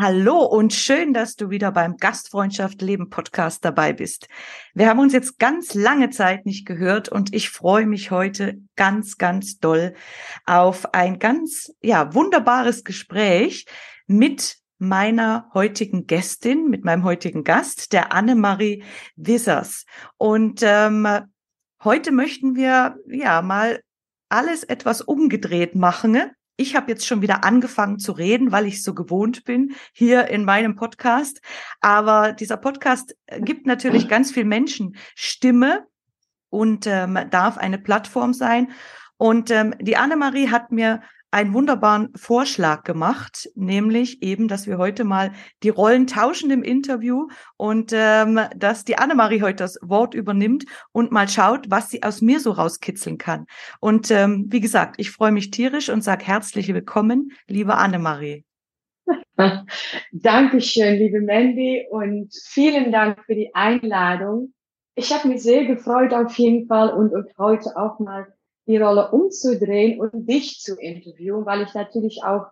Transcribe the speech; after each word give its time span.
Hallo 0.00 0.44
und 0.44 0.72
schön, 0.72 1.12
dass 1.12 1.34
du 1.34 1.50
wieder 1.50 1.72
beim 1.72 1.96
Gastfreundschaft 1.96 2.80
Leben 2.82 3.10
Podcast 3.10 3.64
dabei 3.64 3.92
bist. 3.92 4.28
Wir 4.72 4.88
haben 4.88 5.00
uns 5.00 5.12
jetzt 5.12 5.40
ganz 5.40 5.74
lange 5.74 6.10
Zeit 6.10 6.46
nicht 6.46 6.66
gehört 6.66 7.08
und 7.08 7.34
ich 7.34 7.50
freue 7.50 7.84
mich 7.84 8.12
heute 8.12 8.60
ganz, 8.76 9.18
ganz 9.18 9.58
doll 9.58 9.94
auf 10.46 10.94
ein 10.94 11.18
ganz, 11.18 11.74
ja, 11.82 12.14
wunderbares 12.14 12.84
Gespräch 12.84 13.66
mit 14.06 14.58
meiner 14.78 15.50
heutigen 15.52 16.06
Gästin, 16.06 16.68
mit 16.68 16.84
meinem 16.84 17.02
heutigen 17.02 17.42
Gast, 17.42 17.92
der 17.92 18.12
Annemarie 18.12 18.84
Wissers. 19.16 19.84
Und 20.16 20.60
ähm, 20.62 21.08
heute 21.82 22.12
möchten 22.12 22.54
wir 22.54 22.98
ja 23.08 23.42
mal 23.42 23.80
alles 24.28 24.62
etwas 24.62 25.00
umgedreht 25.00 25.74
machen 25.74 26.30
ich 26.58 26.74
habe 26.74 26.90
jetzt 26.90 27.06
schon 27.06 27.22
wieder 27.22 27.44
angefangen 27.44 27.98
zu 28.00 28.12
reden, 28.12 28.52
weil 28.52 28.66
ich 28.66 28.82
so 28.82 28.92
gewohnt 28.92 29.44
bin 29.44 29.74
hier 29.92 30.26
in 30.26 30.44
meinem 30.44 30.74
Podcast. 30.74 31.40
Aber 31.80 32.32
dieser 32.32 32.56
Podcast 32.56 33.16
äh, 33.26 33.40
gibt 33.40 33.66
natürlich 33.66 34.08
ganz 34.08 34.32
viel 34.32 34.44
Menschen 34.44 34.96
Stimme 35.14 35.86
und 36.50 36.86
ähm, 36.86 37.16
darf 37.30 37.56
eine 37.58 37.78
Plattform 37.78 38.34
sein. 38.34 38.72
Und 39.16 39.50
ähm, 39.50 39.74
die 39.80 39.96
Annemarie 39.96 40.50
hat 40.50 40.72
mir 40.72 41.00
einen 41.30 41.52
wunderbaren 41.52 42.10
Vorschlag 42.16 42.84
gemacht, 42.84 43.50
nämlich 43.54 44.22
eben, 44.22 44.48
dass 44.48 44.66
wir 44.66 44.78
heute 44.78 45.04
mal 45.04 45.32
die 45.62 45.68
Rollen 45.68 46.06
tauschen 46.06 46.50
im 46.50 46.62
Interview 46.62 47.28
und 47.56 47.92
ähm, 47.94 48.40
dass 48.56 48.84
die 48.84 48.96
Annemarie 48.96 49.42
heute 49.42 49.56
das 49.56 49.78
Wort 49.82 50.14
übernimmt 50.14 50.64
und 50.92 51.12
mal 51.12 51.28
schaut, 51.28 51.70
was 51.70 51.90
sie 51.90 52.02
aus 52.02 52.22
mir 52.22 52.40
so 52.40 52.52
rauskitzeln 52.52 53.18
kann. 53.18 53.46
Und 53.80 54.10
ähm, 54.10 54.46
wie 54.48 54.60
gesagt, 54.60 54.96
ich 54.98 55.10
freue 55.10 55.32
mich 55.32 55.50
tierisch 55.50 55.90
und 55.90 56.02
sage 56.02 56.24
herzlich 56.26 56.72
willkommen, 56.72 57.32
liebe 57.46 57.74
Annemarie. 57.74 58.44
Dankeschön, 60.12 60.94
liebe 60.94 61.20
Mandy, 61.20 61.86
und 61.90 62.34
vielen 62.46 62.90
Dank 62.90 63.24
für 63.24 63.34
die 63.34 63.54
Einladung. 63.54 64.54
Ich 64.94 65.12
habe 65.12 65.28
mich 65.28 65.42
sehr 65.42 65.64
gefreut 65.64 66.12
auf 66.12 66.36
jeden 66.38 66.66
Fall 66.66 66.90
und, 66.90 67.12
und 67.12 67.30
heute 67.38 67.76
auch 67.76 68.00
mal 68.00 68.26
die 68.68 68.76
Rolle 68.76 69.10
umzudrehen 69.10 69.98
und 69.98 70.28
dich 70.28 70.60
zu 70.60 70.76
interviewen, 70.76 71.46
weil 71.46 71.62
ich 71.62 71.74
natürlich 71.74 72.22
auch 72.22 72.46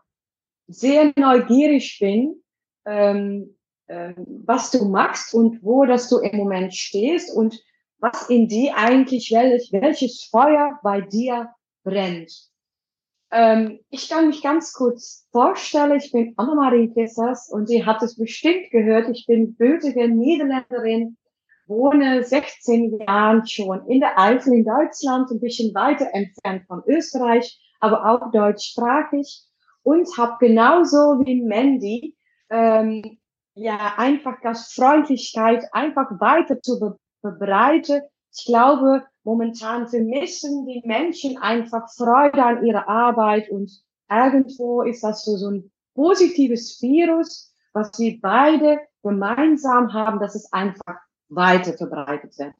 sehr 0.67 1.13
neugierig 1.17 1.99
bin, 2.01 2.43
ähm, 2.87 3.57
äh, 3.87 4.15
was 4.17 4.71
du 4.71 4.87
machst 4.87 5.35
und 5.35 5.63
wo 5.63 5.85
dass 5.85 6.09
du 6.09 6.19
im 6.19 6.37
Moment 6.37 6.75
stehst 6.75 7.33
und 7.35 7.63
was 7.99 8.29
in 8.29 8.49
dir 8.49 8.77
eigentlich, 8.77 9.31
welch, 9.31 9.71
welches 9.73 10.25
Feuer 10.31 10.79
bei 10.83 11.03
dir 11.03 11.51
brennt. 11.85 12.33
Ähm, 13.31 13.81
ich 13.91 14.09
kann 14.09 14.29
mich 14.29 14.43
ganz 14.43 14.73
kurz 14.73 15.27
vorstellen. 15.33 15.99
Ich 15.99 16.13
bin 16.13 16.35
Annemarie 16.37 16.93
Kissers 16.93 17.49
und 17.51 17.67
sie 17.67 17.85
hat 17.85 18.03
es 18.03 18.17
bestimmt 18.17 18.71
gehört. 18.71 19.09
Ich 19.09 19.27
bin 19.27 19.55
bötige 19.55 20.09
Niederländerin 20.09 21.17
wohne 21.67 22.23
16 22.25 23.01
Jahren 23.01 23.47
schon 23.47 23.87
in 23.89 24.01
der 24.01 24.19
Eifel 24.19 24.55
in 24.55 24.65
Deutschland, 24.65 25.31
ein 25.31 25.41
bisschen 25.41 25.75
weiter 25.75 26.09
entfernt 26.13 26.65
von 26.67 26.83
Österreich, 26.87 27.61
aber 27.81 28.07
auch 28.07 28.31
deutschsprachig 28.31 29.45
und 29.83 30.09
habe 30.17 30.37
genauso 30.41 31.21
wie 31.25 31.43
Mandy 31.43 32.17
ähm, 32.51 33.19
ja 33.55 33.95
einfach 33.97 34.41
Gastfreundlichkeit 34.41 35.65
einfach 35.73 36.11
weiter 36.21 36.61
zu 36.61 36.79
be 36.79 36.99
verbreiten. 37.21 38.03
Ich 38.33 38.45
glaube, 38.45 39.05
momentan 39.25 39.89
vermissen 39.89 40.67
die 40.67 40.83
Menschen 40.85 41.39
einfach 41.39 41.89
Freude 41.97 42.45
an 42.45 42.65
ihrer 42.65 42.89
Arbeit 42.89 43.49
und 43.51 43.71
irgendwo 44.11 44.83
ist 44.83 45.03
das 45.03 45.25
so, 45.25 45.37
so 45.37 45.51
ein 45.51 45.71
positives 45.95 46.81
Virus, 46.83 47.53
was 47.73 47.99
wir 47.99 48.19
beide 48.21 48.79
gemeinsam 49.03 49.93
haben, 49.93 50.21
dass 50.21 50.35
es 50.35 50.53
einfach 50.53 51.01
weiter 51.29 51.75
verbreitet 51.75 52.39
wird. 52.39 52.55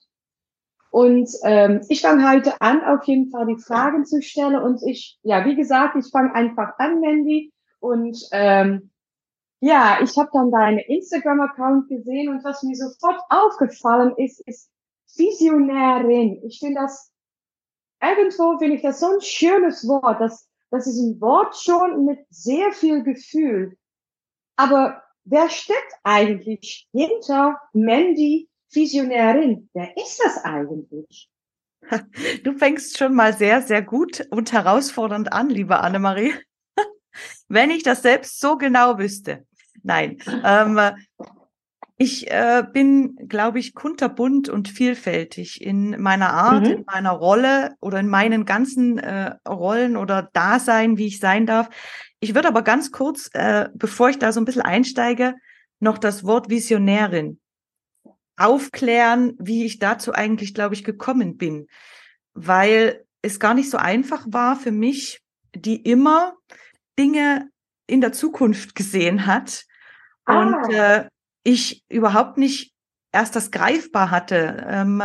Und 0.91 1.29
ähm, 1.45 1.83
ich 1.89 2.01
fange 2.01 2.31
heute 2.31 2.61
an, 2.61 2.83
auf 2.83 3.05
jeden 3.05 3.31
Fall 3.31 3.47
die 3.47 3.61
Fragen 3.61 4.07
zu 4.07 4.23
stellen. 4.23 4.63
Und 4.63 4.83
ich, 4.87 5.19
ja, 5.23 5.45
wie 5.45 5.57
gesagt, 5.57 5.97
ich 5.97 6.11
fange 6.11 6.35
einfach 6.35 6.79
an, 6.79 7.01
Mandy. 7.01 7.53
Und 7.81 8.17
ähm, 8.33 8.91
ja, 9.61 9.99
ich 10.03 10.17
habe 10.17 10.31
dann 10.33 10.51
deine 10.51 10.87
Instagram-Account 10.87 11.89
gesehen 11.89 12.29
und 12.29 12.45
was 12.45 12.63
mir 12.63 12.77
sofort 12.77 13.21
aufgefallen 13.29 14.15
ist, 14.17 14.41
ist 14.47 14.71
Visionärin. 15.17 16.43
Ich 16.45 16.59
finde 16.61 16.81
das, 16.83 17.11
irgendwo 18.03 18.59
finde 18.59 18.77
ich 18.77 18.83
das 18.83 19.01
so 19.01 19.07
ein 19.07 19.21
schönes 19.21 19.87
Wort. 19.89 20.21
Das, 20.21 20.49
das 20.71 20.87
ist 20.87 20.99
ein 20.99 21.21
Wort 21.21 21.57
schon 21.57 22.05
mit 22.05 22.21
sehr 22.31 22.73
viel 22.73 23.03
Gefühl. 23.03 23.77
Aber 24.57 25.03
wer 25.25 25.49
steckt 25.49 25.95
eigentlich 26.03 26.89
hinter 26.93 27.61
Mandy 27.73 28.49
Visionärin, 28.73 29.69
wer 29.73 29.97
ist 29.97 30.21
das 30.25 30.45
eigentlich? 30.45 31.29
Du 32.43 32.53
fängst 32.53 32.99
schon 32.99 33.15
mal 33.15 33.33
sehr, 33.33 33.63
sehr 33.63 33.81
gut 33.81 34.27
und 34.31 34.53
herausfordernd 34.53 35.33
an, 35.33 35.49
liebe 35.49 35.79
Annemarie. 35.79 36.35
Wenn 37.49 37.71
ich 37.71 37.85
das 37.85 38.03
selbst 38.03 38.41
so 38.41 38.57
genau 38.57 38.99
wüsste. 38.99 39.47
Nein, 39.83 40.19
ähm, 40.45 40.81
ich 41.99 42.31
äh, 42.31 42.65
bin, 42.73 43.17
glaube 43.29 43.59
ich, 43.59 43.75
kunterbunt 43.75 44.49
und 44.49 44.69
vielfältig 44.69 45.63
in 45.63 46.01
meiner 46.01 46.31
Art, 46.31 46.67
mhm. 46.67 46.73
in 46.73 46.85
meiner 46.87 47.13
Rolle 47.13 47.77
oder 47.81 48.01
in 48.01 48.09
meinen 48.09 48.45
ganzen 48.45 48.99
äh, 48.99 49.35
Rollen 49.49 49.97
oder 49.97 50.29
Dasein, 50.33 50.99
wie 50.99 51.07
ich 51.07 51.21
sein 51.21 51.47
darf. 51.47 51.71
Ich 52.21 52.35
würde 52.35 52.49
aber 52.49 52.63
ganz 52.63 52.93
kurz, 52.93 53.31
äh, 53.33 53.69
bevor 53.75 54.11
ich 54.11 54.19
da 54.19 54.33
so 54.33 54.41
ein 54.41 54.45
bisschen 54.45 54.63
einsteige, 54.63 55.37
noch 55.79 55.99
das 55.99 56.25
Wort 56.25 56.51
Visionärin 56.51 57.39
aufklären, 58.37 59.35
wie 59.39 59.65
ich 59.65 59.79
dazu 59.79 60.13
eigentlich, 60.13 60.55
glaube 60.55 60.75
ich, 60.75 60.85
gekommen 60.85 61.37
bin, 61.37 61.67
weil 62.35 63.05
es 63.23 63.41
gar 63.41 63.55
nicht 63.55 63.71
so 63.71 63.79
einfach 63.79 64.27
war 64.29 64.57
für 64.57 64.73
mich, 64.73 65.23
die 65.55 65.77
immer 65.77 66.35
Dinge 66.99 67.49
in 67.87 68.01
der 68.01 68.13
Zukunft 68.13 68.75
gesehen 68.75 69.27
hat 69.27 69.65
ah. 70.25 70.41
und 70.41 70.75
äh, 70.75 71.09
ich 71.45 71.85
überhaupt 71.89 72.39
nicht 72.39 72.75
erst 73.13 73.37
das 73.37 73.51
greifbar 73.51 74.11
hatte, 74.11 74.67
ähm, 74.69 75.03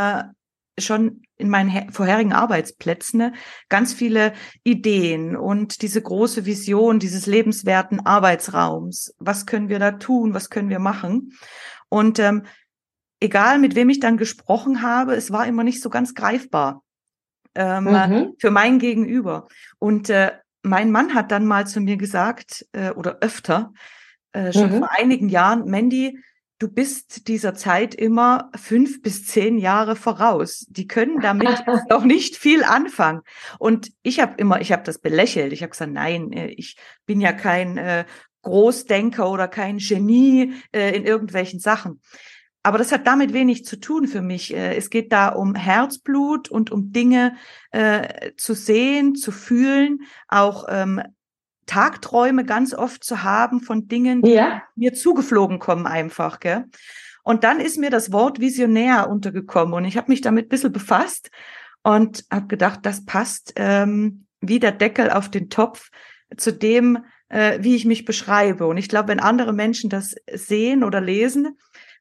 schon 0.80 1.22
in 1.38 1.50
meinen 1.50 1.92
vorherigen 1.92 2.34
Arbeitsplätzen 2.34 3.20
ne, 3.20 3.34
ganz 3.70 3.94
viele 3.94 4.34
Ideen 4.64 5.36
und 5.36 5.82
diese 5.82 6.02
große 6.02 6.46
Vision 6.46 7.00
dieses 7.00 7.26
lebenswerten 7.26 8.06
Arbeitsraums. 8.06 9.14
Was 9.20 9.46
können 9.46 9.70
wir 9.70 9.80
da 9.80 9.92
tun? 9.94 10.34
Was 10.34 10.50
können 10.50 10.70
wir 10.70 10.80
machen? 10.80 11.34
Und 11.90 12.20
ähm, 12.20 12.44
egal 13.22 13.60
mit 13.60 13.76
wem 13.76 13.90
ich 13.90 14.02
dann 14.02 14.18
gesprochen 14.18 14.82
habe, 14.82 15.16
es 15.16 15.32
war 15.32 15.48
immer 15.48 15.64
nicht 15.64 15.82
so 15.82 15.90
ganz 15.90 16.14
greifbar 16.14 16.84
ähm, 17.56 17.86
mhm. 17.86 18.34
für 18.38 18.52
mein 18.52 18.80
Gegenüber. 18.80 19.48
Und 19.80 20.10
äh, 20.10 20.32
mein 20.64 20.92
Mann 20.92 21.14
hat 21.14 21.32
dann 21.32 21.46
mal 21.46 21.66
zu 21.68 21.80
mir 21.80 21.98
gesagt, 21.98 22.66
äh, 22.74 22.92
oder 22.92 23.20
öfter, 23.22 23.74
äh, 24.34 24.52
schon 24.52 24.74
mhm. 24.74 24.80
vor 24.80 24.90
einigen 24.92 25.30
Jahren, 25.30 25.70
Mandy, 25.70 26.20
du 26.60 26.68
bist 26.68 27.28
dieser 27.28 27.56
Zeit 27.56 27.96
immer 27.96 28.52
fünf 28.56 29.02
bis 29.02 29.26
zehn 29.26 29.58
Jahre 29.58 29.96
voraus. 29.96 30.66
Die 30.70 30.88
können 30.88 31.20
damit 31.20 31.48
noch 31.90 32.04
nicht 32.04 32.36
viel 32.36 32.64
anfangen. 32.64 33.22
Und 33.58 33.92
ich 34.04 34.20
habe 34.20 34.36
immer, 34.38 34.62
ich 34.62 34.72
habe 34.72 34.84
das 34.84 35.00
belächelt. 35.00 35.54
Ich 35.54 35.62
habe 35.62 35.72
gesagt, 35.72 35.92
nein, 35.92 36.32
äh, 36.32 36.48
ich 36.48 36.78
bin 37.06 37.22
ja 37.22 37.34
kein 37.34 37.78
äh, 37.78 38.06
Großdenker 38.44 39.30
oder 39.30 39.48
kein 39.48 39.78
Genie 39.78 40.54
äh, 40.72 40.96
in 40.96 41.06
irgendwelchen 41.06 41.60
Sachen. 41.60 42.02
Aber 42.64 42.78
das 42.78 42.92
hat 42.92 43.08
damit 43.08 43.34
wenig 43.34 43.66
zu 43.66 43.80
tun 43.80 44.08
für 44.08 44.22
mich. 44.22 44.54
Äh, 44.54 44.76
es 44.76 44.90
geht 44.90 45.12
da 45.12 45.30
um 45.30 45.56
Herzblut 45.56 46.50
und 46.50 46.72
um 46.72 46.92
Dinge 46.92 47.36
äh, 47.72 48.32
zu 48.38 48.54
sehen, 48.54 49.16
zu 49.16 49.32
fühlen, 49.32 50.02
auch 50.28 50.66
ähm, 50.70 51.02
Tagträume 51.66 52.46
ganz 52.46 52.74
oft 52.74 53.04
zu 53.04 53.24
haben 53.24 53.62
von 53.62 53.88
Dingen, 53.88 54.22
die 54.22 54.34
ja. 54.34 54.62
mir 54.76 54.94
zugeflogen 54.94 55.60
kommen 55.60 55.88
einfach. 55.88 56.40
Gell? 56.40 56.66
Und 57.24 57.44
dann 57.44 57.60
ist 57.60 57.78
mir 57.78 57.90
das 57.90 58.12
Wort 58.12 58.40
Visionär 58.40 59.10
untergekommen 59.10 59.74
und 59.74 59.86
ich 59.86 59.98
habe 59.98 60.12
mich 60.12 60.22
damit 60.22 60.48
ein 60.48 60.50
bisschen 60.50 60.72
befasst 60.72 61.32
und 61.84 62.26
habe 62.32 62.48
gedacht, 62.48 62.80
das 62.84 63.06
passt 63.06 63.54
ähm, 63.56 64.26
wie 64.40 64.60
der 64.60 64.72
Deckel 64.72 65.10
auf 65.12 65.30
den 65.30 65.50
Topf 65.50 65.90
zu 66.36 66.52
dem, 66.52 67.06
äh, 67.30 67.60
wie 67.62 67.76
ich 67.76 67.86
mich 67.86 68.06
beschreibe. 68.06 68.66
Und 68.68 68.78
ich 68.78 68.90
glaube, 68.90 69.10
wenn 69.10 69.20
andere 69.20 69.54
Menschen 69.54 69.90
das 69.90 70.16
sehen 70.34 70.84
oder 70.84 71.00
lesen, 71.00 71.58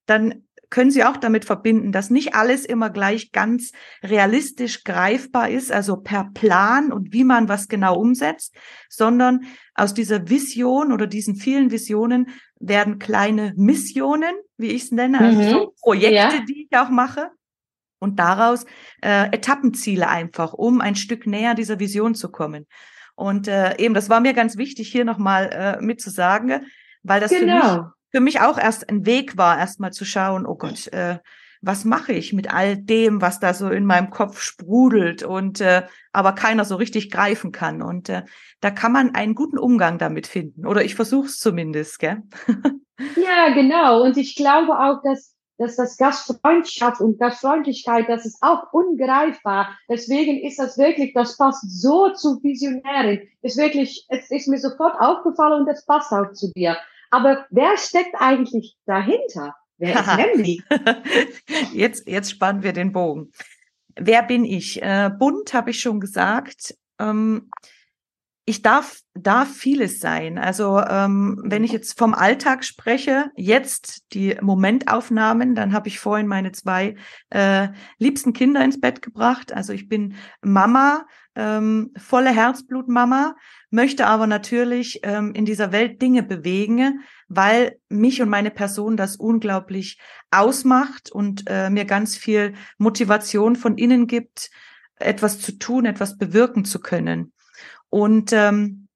dann 0.07 0.45
können 0.71 0.91
Sie 0.91 1.05
auch 1.05 1.17
damit 1.17 1.45
verbinden, 1.45 1.93
dass 1.93 2.11
nicht 2.11 2.35
alles 2.35 2.65
immer 2.65 2.91
gleich 2.91 3.33
ganz 3.33 3.73
realistisch 4.03 4.85
greifbar 4.85 5.51
ist, 5.51 5.73
also 5.73 5.97
per 5.97 6.31
Plan 6.33 6.93
und 6.93 7.13
wie 7.13 7.25
man 7.25 7.49
was 7.49 7.69
genau 7.69 7.99
umsetzt, 7.99 8.55
sondern 8.89 9.45
aus 9.75 9.95
dieser 9.95 10.29
Vision 10.29 10.93
oder 10.93 11.07
diesen 11.07 11.35
vielen 11.35 11.71
Visionen 11.71 12.29
werden 12.61 12.99
kleine 12.99 13.53
Missionen, 13.57 14.35
wie 14.57 14.69
ich 14.69 14.85
es 14.85 14.93
nenne, 14.93 15.19
also 15.19 15.41
mhm. 15.41 15.51
so 15.51 15.75
Projekte, 15.83 16.15
ja. 16.15 16.45
die 16.49 16.69
ich 16.71 16.79
auch 16.79 16.91
mache. 16.91 17.31
Und 17.99 18.19
daraus 18.19 18.65
äh, 19.03 19.27
Etappenziele 19.31 20.09
einfach, 20.09 20.55
um 20.55 20.81
ein 20.81 20.95
Stück 20.95 21.27
näher 21.27 21.55
dieser 21.55 21.79
Vision 21.79 22.15
zu 22.15 22.31
kommen. 22.31 22.67
Und 23.15 23.47
äh, 23.49 23.77
eben, 23.77 23.93
das 23.93 24.09
war 24.09 24.21
mir 24.21 24.33
ganz 24.33 24.57
wichtig, 24.57 24.91
hier 24.91 25.05
nochmal 25.05 25.51
äh, 25.53 25.85
mitzusagen, 25.85 26.67
weil 27.03 27.21
das 27.21 27.31
genau. 27.31 27.61
für, 27.61 27.83
mich, 27.83 27.91
für 28.11 28.21
mich 28.21 28.41
auch 28.41 28.59
erst 28.59 28.89
ein 28.89 29.07
Weg 29.07 29.37
war, 29.37 29.59
erstmal 29.59 29.93
zu 29.93 30.05
schauen, 30.05 30.47
oh 30.47 30.57
Gott, 30.57 30.89
äh, 30.89 31.19
was 31.63 31.85
mache 31.85 32.13
ich 32.13 32.33
mit 32.33 32.53
all 32.53 32.77
dem, 32.77 33.21
was 33.21 33.39
da 33.39 33.53
so 33.53 33.69
in 33.69 33.85
meinem 33.85 34.11
Kopf 34.11 34.41
sprudelt 34.41 35.23
und 35.23 35.61
äh, 35.61 35.83
aber 36.13 36.33
keiner 36.33 36.65
so 36.65 36.77
richtig 36.77 37.11
greifen 37.11 37.53
kann. 37.53 37.83
Und 37.83 38.09
äh, 38.09 38.23
da 38.61 38.71
kann 38.71 38.93
man 38.93 39.15
einen 39.15 39.35
guten 39.35 39.59
Umgang 39.59 39.99
damit 39.99 40.27
finden. 40.27 40.67
Oder 40.67 40.85
ich 40.85 40.95
versuche 40.95 41.27
es 41.27 41.39
zumindest, 41.39 41.99
gell? 41.99 42.23
ja, 43.17 43.53
genau. 43.53 44.03
Und 44.03 44.17
ich 44.17 44.37
glaube 44.37 44.79
auch, 44.79 45.03
dass 45.03 45.37
dass 45.61 45.77
das 45.77 45.99
Gastfreundschaft 45.99 47.03
und 47.03 47.21
Gastfreundlichkeit, 47.21 48.09
das 48.09 48.25
ist 48.25 48.39
auch 48.41 48.73
ungreifbar. 48.73 49.77
Deswegen 49.91 50.43
ist 50.43 50.59
das 50.59 50.79
wirklich, 50.79 51.13
das 51.13 51.37
passt 51.37 51.83
so 51.83 52.09
zu 52.15 52.43
Visionärin. 52.43 53.29
Ist 53.43 53.59
wirklich, 53.59 54.07
es 54.09 54.31
ist 54.31 54.49
mir 54.49 54.59
sofort 54.59 54.99
aufgefallen 54.99 55.61
und 55.61 55.67
das 55.67 55.85
passt 55.85 56.13
auch 56.13 56.33
zu 56.33 56.51
dir. 56.57 56.79
Aber 57.11 57.47
wer 57.51 57.77
steckt 57.77 58.15
eigentlich 58.19 58.77
dahinter? 58.87 59.55
Wer 59.79 60.01
ist 60.01 60.07
Mandy? 60.17 60.63
jetzt, 61.73 62.07
jetzt 62.09 62.31
spannen 62.31 62.63
wir 62.63 62.73
den 62.73 62.93
Bogen. 62.93 63.33
Wer 63.97 64.23
bin 64.23 64.45
ich? 64.45 64.83
Äh, 64.83 65.11
bunt 65.19 65.53
habe 65.53 65.71
ich 65.71 65.81
schon 65.81 66.01
gesagt. 66.01 66.75
Ähm, 66.99 67.51
ich 68.51 68.63
darf, 68.63 69.01
darf 69.15 69.55
vieles 69.55 70.01
sein. 70.01 70.37
Also 70.37 70.81
ähm, 70.81 71.41
wenn 71.45 71.63
ich 71.63 71.71
jetzt 71.71 71.97
vom 71.97 72.15
Alltag 72.15 72.65
spreche, 72.65 73.31
jetzt 73.37 74.13
die 74.13 74.37
Momentaufnahmen, 74.41 75.55
dann 75.55 75.73
habe 75.73 75.89
ich 75.89 76.01
vorhin 76.01 76.27
meine 76.27 76.51
zwei 76.51 76.97
äh, 77.31 77.69
liebsten 77.99 78.33
Kinder 78.33 78.65
ins 78.65 78.81
Bett 78.81 79.03
gebracht. 79.03 79.53
Also 79.53 79.73
ich 79.73 79.89
bin 79.89 80.17
Mama, 80.43 81.07
ähm, 81.37 81.93
volle 81.97 82.31
Herzblutmama, 82.31 83.37
möchte 83.71 84.07
aber 84.07 84.27
natürlich 84.27 85.01
ähm, 85.03 85.33
in 85.33 85.45
dieser 85.45 85.73
Welt 85.73 86.03
Dinge 86.03 86.23
bewegen, 86.23 87.01
weil 87.29 87.79
mich 87.89 88.21
und 88.21 88.29
meine 88.29 88.51
Person 88.51 88.97
das 88.97 89.17
unglaublich 89.17 89.99
ausmacht 90.31 91.11
und 91.11 91.45
äh, 91.47 91.71
mir 91.71 91.85
ganz 91.85 92.17
viel 92.17 92.55
Motivation 92.79 93.57
von 93.57 93.79
innen 93.79 94.07
gibt, 94.07 94.51
etwas 94.97 95.41
zu 95.41 95.53
tun, 95.53 95.87
etwas 95.87 96.19
bewirken 96.19 96.65
zu 96.65 96.81
können. 96.81 97.33
Und 97.89 98.33
ähm, 98.33 98.89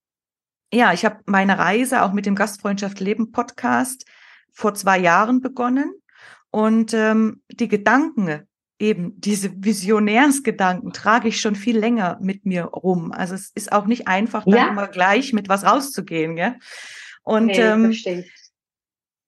ja, 0.72 0.92
ich 0.92 1.04
habe 1.04 1.20
meine 1.26 1.58
Reise 1.58 2.02
auch 2.02 2.12
mit 2.12 2.26
dem 2.26 2.34
Gastfreundschaft 2.34 3.00
Leben 3.00 3.32
Podcast 3.32 4.04
vor 4.52 4.74
zwei 4.74 4.98
Jahren 4.98 5.40
begonnen. 5.40 5.92
Und 6.50 6.94
ähm, 6.94 7.42
die 7.50 7.68
Gedanken, 7.68 8.46
eben 8.78 9.20
diese 9.20 9.52
Visionärsgedanken, 9.64 10.92
trage 10.92 11.28
ich 11.28 11.40
schon 11.40 11.54
viel 11.54 11.78
länger 11.78 12.18
mit 12.20 12.44
mir 12.44 12.64
rum. 12.64 13.12
Also 13.12 13.34
es 13.34 13.50
ist 13.54 13.72
auch 13.72 13.86
nicht 13.86 14.08
einfach, 14.08 14.46
ja. 14.46 14.56
dann 14.56 14.68
immer 14.70 14.88
gleich 14.88 15.32
mit 15.32 15.48
was 15.48 15.64
rauszugehen. 15.64 16.36
Gell? 16.36 16.56
Und 17.22 17.46
nee, 17.46 17.60
ähm, 17.60 17.94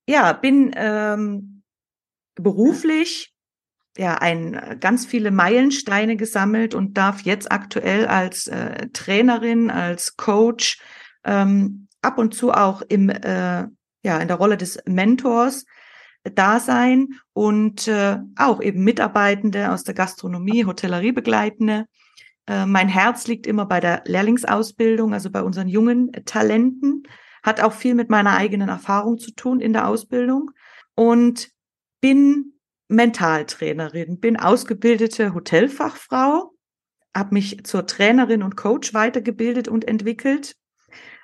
ja, 0.09 0.33
bin 0.33 0.73
ähm, 0.77 1.63
beruflich 2.35 3.33
ja 3.97 4.15
ein 4.15 4.55
äh, 4.55 4.77
ganz 4.79 5.07
viele 5.07 5.31
Meilensteine 5.31 6.17
gesammelt 6.17 6.75
und 6.75 6.97
darf 6.97 7.23
jetzt 7.23 7.51
aktuell 7.51 8.07
als 8.07 8.47
äh, 8.47 8.89
Trainerin, 8.93 9.71
als 9.71 10.17
Coach 10.17 10.81
ähm, 11.25 11.89
ab 12.03 12.19
und 12.19 12.35
zu 12.35 12.53
auch 12.53 12.83
im 12.83 13.09
äh, 13.09 13.67
ja 14.03 14.19
in 14.19 14.29
der 14.29 14.37
Rolle 14.37 14.57
des 14.57 14.79
Mentors 14.87 15.65
da 16.35 16.61
sein 16.61 17.09
und 17.33 17.89
äh, 17.89 18.19
auch 18.37 18.61
eben 18.63 18.85
Mitarbeitende 18.85 19.73
aus 19.73 19.85
der 19.85 19.95
Gastronomie, 19.95 20.65
Hotellerie 20.65 21.13
begleitende. 21.13 21.87
Äh, 22.47 22.67
mein 22.67 22.89
Herz 22.89 23.27
liegt 23.27 23.47
immer 23.47 23.67
bei 23.67 23.81
der 23.81 24.03
Lehrlingsausbildung, 24.07 25.13
also 25.13 25.31
bei 25.31 25.43
unseren 25.43 25.69
jungen 25.69 26.13
Talenten, 26.25 27.03
hat 27.43 27.61
auch 27.61 27.73
viel 27.73 27.95
mit 27.95 28.11
meiner 28.11 28.37
eigenen 28.37 28.69
Erfahrung 28.69 29.19
zu 29.19 29.33
tun 29.33 29.61
in 29.61 29.73
der 29.73 29.87
Ausbildung 29.89 30.51
und 30.95 31.51
bin 32.01 32.55
Mentaltrainerin, 32.89 34.21
bin 34.21 34.37
ausgebildete 34.37 35.35
Hotelfachfrau, 35.35 36.53
habe 37.15 37.35
mich 37.35 37.65
zur 37.65 37.87
Trainerin 37.87 38.43
und 38.43 38.57
Coach 38.57 38.95
weitergebildet 38.95 39.69
und 39.69 39.87
entwickelt. 39.87 40.57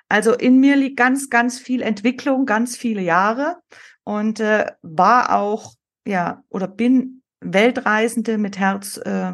Also 0.09 0.33
in 0.33 0.59
mir 0.59 0.75
liegt 0.75 0.97
ganz, 0.97 1.29
ganz 1.29 1.59
viel 1.59 1.81
Entwicklung, 1.81 2.45
ganz 2.45 2.75
viele 2.75 3.01
Jahre 3.01 3.57
und 4.03 4.39
äh, 4.39 4.71
war 4.81 5.37
auch, 5.37 5.73
ja, 6.05 6.43
oder 6.49 6.67
bin 6.67 7.21
Weltreisende 7.39 8.37
mit 8.37 8.57
Herz, 8.57 8.97
äh, 8.97 9.33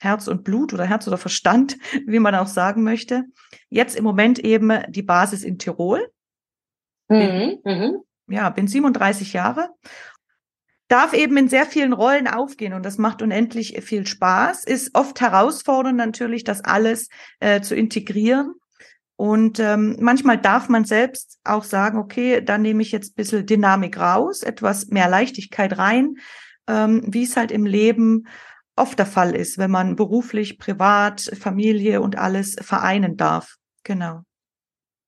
Herz 0.00 0.28
und 0.28 0.44
Blut 0.44 0.72
oder 0.72 0.84
Herz 0.84 1.06
oder 1.06 1.18
Verstand, 1.18 1.76
wie 2.06 2.18
man 2.18 2.34
auch 2.34 2.46
sagen 2.46 2.82
möchte. 2.82 3.24
Jetzt 3.68 3.96
im 3.96 4.04
Moment 4.04 4.38
eben 4.38 4.82
die 4.88 5.02
Basis 5.02 5.44
in 5.44 5.58
Tirol. 5.58 6.10
Mhm, 7.08 7.58
mhm. 7.64 7.96
Ja, 8.28 8.48
bin 8.50 8.66
37 8.66 9.32
Jahre 9.32 9.70
darf 10.92 11.14
eben 11.14 11.38
in 11.38 11.48
sehr 11.48 11.64
vielen 11.64 11.94
Rollen 11.94 12.28
aufgehen 12.28 12.74
und 12.74 12.84
das 12.84 12.98
macht 12.98 13.22
unendlich 13.22 13.80
viel 13.82 14.06
Spaß. 14.06 14.64
Ist 14.64 14.94
oft 14.94 15.22
herausfordernd 15.22 15.96
natürlich, 15.96 16.44
das 16.44 16.62
alles 16.62 17.08
äh, 17.40 17.62
zu 17.62 17.74
integrieren. 17.74 18.52
Und 19.16 19.60
ähm, 19.60 19.96
manchmal 20.00 20.38
darf 20.38 20.68
man 20.68 20.84
selbst 20.84 21.38
auch 21.44 21.64
sagen, 21.64 21.98
okay, 21.98 22.42
dann 22.42 22.62
nehme 22.62 22.82
ich 22.82 22.92
jetzt 22.92 23.12
ein 23.12 23.16
bisschen 23.16 23.46
Dynamik 23.46 23.98
raus, 23.98 24.42
etwas 24.42 24.88
mehr 24.88 25.08
Leichtigkeit 25.08 25.78
rein, 25.78 26.16
ähm, 26.66 27.02
wie 27.06 27.24
es 27.24 27.36
halt 27.36 27.52
im 27.52 27.66
Leben 27.66 28.26
oft 28.76 28.98
der 28.98 29.06
Fall 29.06 29.34
ist, 29.36 29.58
wenn 29.58 29.70
man 29.70 29.96
beruflich, 29.96 30.58
privat, 30.58 31.20
Familie 31.38 32.00
und 32.00 32.16
alles 32.16 32.56
vereinen 32.60 33.16
darf. 33.16 33.56
Genau. 33.84 34.22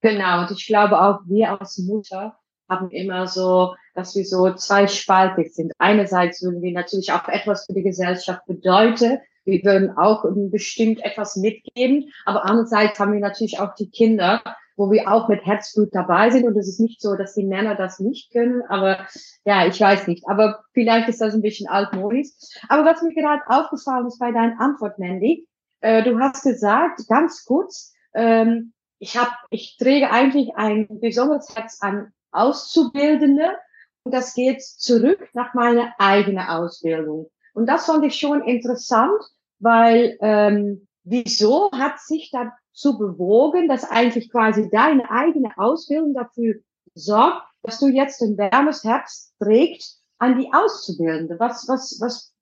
Genau, 0.01 0.43
und 0.43 0.51
ich 0.51 0.67
glaube 0.67 1.01
auch 1.01 1.21
wir 1.27 1.59
als 1.59 1.79
Mutter 1.79 2.37
haben 2.69 2.91
immer 2.91 3.27
so, 3.27 3.75
dass 3.95 4.15
wir 4.15 4.25
so 4.25 4.53
zweispaltig 4.53 5.55
sind. 5.55 5.73
Einerseits 5.79 6.43
würden 6.43 6.63
wir 6.63 6.73
natürlich 6.73 7.13
auch 7.13 7.29
etwas 7.29 7.67
für 7.67 7.73
die 7.73 7.83
Gesellschaft 7.83 8.45
bedeuten. 8.47 9.19
Wir 9.45 9.63
würden 9.63 9.97
auch 9.97 10.25
bestimmt 10.51 11.05
etwas 11.05 11.37
mitgeben. 11.37 12.11
Aber 12.25 12.45
andererseits 12.45 12.99
haben 12.99 13.13
wir 13.13 13.21
natürlich 13.21 13.61
auch 13.61 13.75
die 13.75 13.91
Kinder, 13.91 14.43
wo 14.77 14.91
wir 14.91 15.11
auch 15.11 15.29
mit 15.29 15.45
Herzblut 15.45 15.91
dabei 15.93 16.31
sind. 16.31 16.47
Und 16.47 16.57
es 16.57 16.69
ist 16.69 16.81
nicht 16.81 17.01
so, 17.01 17.15
dass 17.15 17.35
die 17.35 17.45
Männer 17.45 17.75
das 17.75 18.01
nicht 18.01 18.33
können. 18.33 18.63
Aber 18.69 19.07
ja, 19.45 19.67
ich 19.67 19.81
weiß 19.81 20.07
nicht. 20.09 20.25
Aber 20.27 20.65
vielleicht 20.73 21.09
ist 21.09 21.21
das 21.21 21.35
ein 21.35 21.43
bisschen 21.43 21.69
altmodisch. 21.69 22.29
Aber 22.69 22.85
was 22.85 23.03
mir 23.03 23.15
gerade 23.15 23.43
aufgefallen 23.47 24.07
ist 24.07 24.19
bei 24.19 24.33
deiner 24.33 24.61
Antwort, 24.61 24.99
Mandy, 24.99 25.47
äh, 25.81 26.03
du 26.03 26.19
hast 26.19 26.43
gesagt, 26.43 27.07
ganz 27.09 27.45
kurz, 27.45 27.93
ähm, 28.15 28.73
ich 28.99 29.17
habe, 29.17 29.33
ich 29.51 29.77
träge 29.79 30.11
eigentlich 30.11 30.57
ein 30.57 30.89
besonderes 31.01 31.55
Herz 31.55 31.79
an 31.81 32.13
Auszubildende. 32.33 33.57
Und 34.05 34.13
das 34.13 34.35
geht 34.35 34.63
zurück 34.63 35.29
nach 35.33 35.55
meiner 35.55 35.95
eigenen 35.99 36.47
Ausbildung. 36.47 37.31
Und 37.55 37.67
das 37.67 37.87
fand 37.87 38.05
ich 38.05 38.17
schon 38.17 38.43
interessant, 38.43 39.21
weil 39.61 40.19
ähm, 40.21 40.87
wieso 41.05 41.71
hat 41.73 42.01
sich 42.01 42.31
dazu 42.31 42.99
bewogen, 42.99 43.69
dass 43.69 43.85
eigentlich 43.85 44.31
quasi 44.31 44.69
deine 44.71 45.11
eigene 45.11 45.57
Ausbildung 45.57 46.15
dafür 46.15 46.57
sorgt, 46.95 47.43
dass 47.63 47.79
du 47.79 47.89
jetzt 47.89 48.21
ein 48.21 48.37
wärmes 48.37 48.85
Herz 48.85 49.33
trägst 49.41 50.03
an 50.19 50.39
die 50.39 50.53
Auszubildende? 50.53 51.37
Was, 51.39 51.67
was, 51.69 51.99
was 52.01 52.35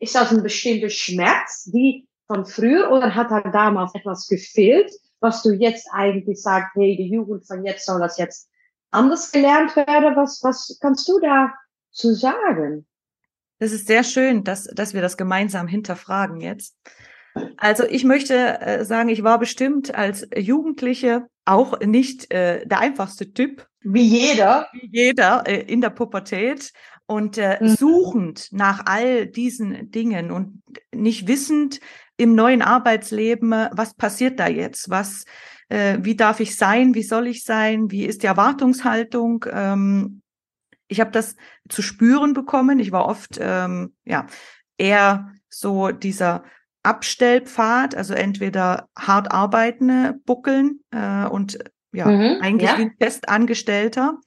ist 0.00 0.14
das 0.14 0.30
ein 0.30 0.42
bestimmter 0.42 0.88
Schmerz, 0.88 1.64
die 1.64 2.08
von 2.26 2.46
früher 2.46 2.90
oder 2.90 3.14
hat 3.14 3.30
da 3.30 3.40
damals 3.40 3.94
etwas 3.94 4.26
gefehlt, 4.26 4.90
was 5.20 5.42
du 5.42 5.50
jetzt 5.50 5.88
eigentlich 5.92 6.40
sagst, 6.40 6.74
hey, 6.74 6.96
die 6.96 7.08
Jugend 7.08 7.46
von 7.46 7.64
jetzt 7.64 7.86
soll 7.86 8.00
das 8.00 8.18
jetzt 8.18 8.48
anders 8.90 9.32
gelernt 9.32 9.74
werde. 9.76 10.14
Was, 10.16 10.42
was 10.42 10.78
kannst 10.80 11.08
du 11.08 11.18
da 11.18 11.52
zu 11.90 12.14
sagen? 12.14 12.86
Das 13.58 13.72
ist 13.72 13.86
sehr 13.86 14.04
schön, 14.04 14.44
dass, 14.44 14.64
dass 14.64 14.94
wir 14.94 15.00
das 15.00 15.16
gemeinsam 15.16 15.66
hinterfragen 15.66 16.40
jetzt. 16.40 16.76
Also 17.56 17.84
ich 17.84 18.04
möchte 18.04 18.60
äh, 18.60 18.84
sagen, 18.84 19.08
ich 19.08 19.22
war 19.22 19.38
bestimmt 19.38 19.94
als 19.94 20.26
Jugendliche 20.36 21.26
auch 21.44 21.80
nicht 21.80 22.32
äh, 22.32 22.66
der 22.66 22.80
einfachste 22.80 23.32
Typ. 23.32 23.66
Wie 23.82 24.02
jeder. 24.02 24.68
Wie 24.72 24.88
jeder 24.90 25.44
äh, 25.46 25.60
in 25.60 25.80
der 25.80 25.90
Pubertät. 25.90 26.72
Und 27.06 27.38
äh, 27.38 27.58
mhm. 27.60 27.68
suchend 27.68 28.48
nach 28.50 28.82
all 28.86 29.26
diesen 29.28 29.90
Dingen 29.92 30.32
und 30.32 30.62
nicht 30.92 31.28
wissend 31.28 31.80
im 32.16 32.34
neuen 32.34 32.62
Arbeitsleben, 32.62 33.50
was 33.70 33.94
passiert 33.94 34.40
da 34.40 34.48
jetzt? 34.48 34.90
Was, 34.90 35.24
äh, 35.68 35.98
wie 36.00 36.16
darf 36.16 36.40
ich 36.40 36.56
sein? 36.56 36.94
Wie 36.94 37.04
soll 37.04 37.28
ich 37.28 37.44
sein? 37.44 37.92
Wie 37.92 38.06
ist 38.06 38.22
die 38.22 38.26
Erwartungshaltung? 38.26 39.44
Ähm, 39.52 40.22
ich 40.88 41.00
habe 41.00 41.10
das 41.10 41.36
zu 41.68 41.82
spüren 41.82 42.32
bekommen. 42.32 42.78
Ich 42.78 42.92
war 42.92 43.06
oft 43.06 43.38
ähm, 43.40 43.94
ja 44.04 44.26
eher 44.78 45.32
so 45.48 45.90
dieser 45.90 46.44
Abstellpfad, 46.82 47.94
also 47.94 48.14
entweder 48.14 48.88
hart 48.96 49.32
arbeitende 49.32 50.14
Buckeln 50.24 50.80
äh, 50.92 51.26
und 51.26 51.58
ja, 51.92 52.06
mhm, 52.06 52.40
eigentlich 52.40 52.70
ja. 52.70 52.90
Festangestellter. 53.00 54.18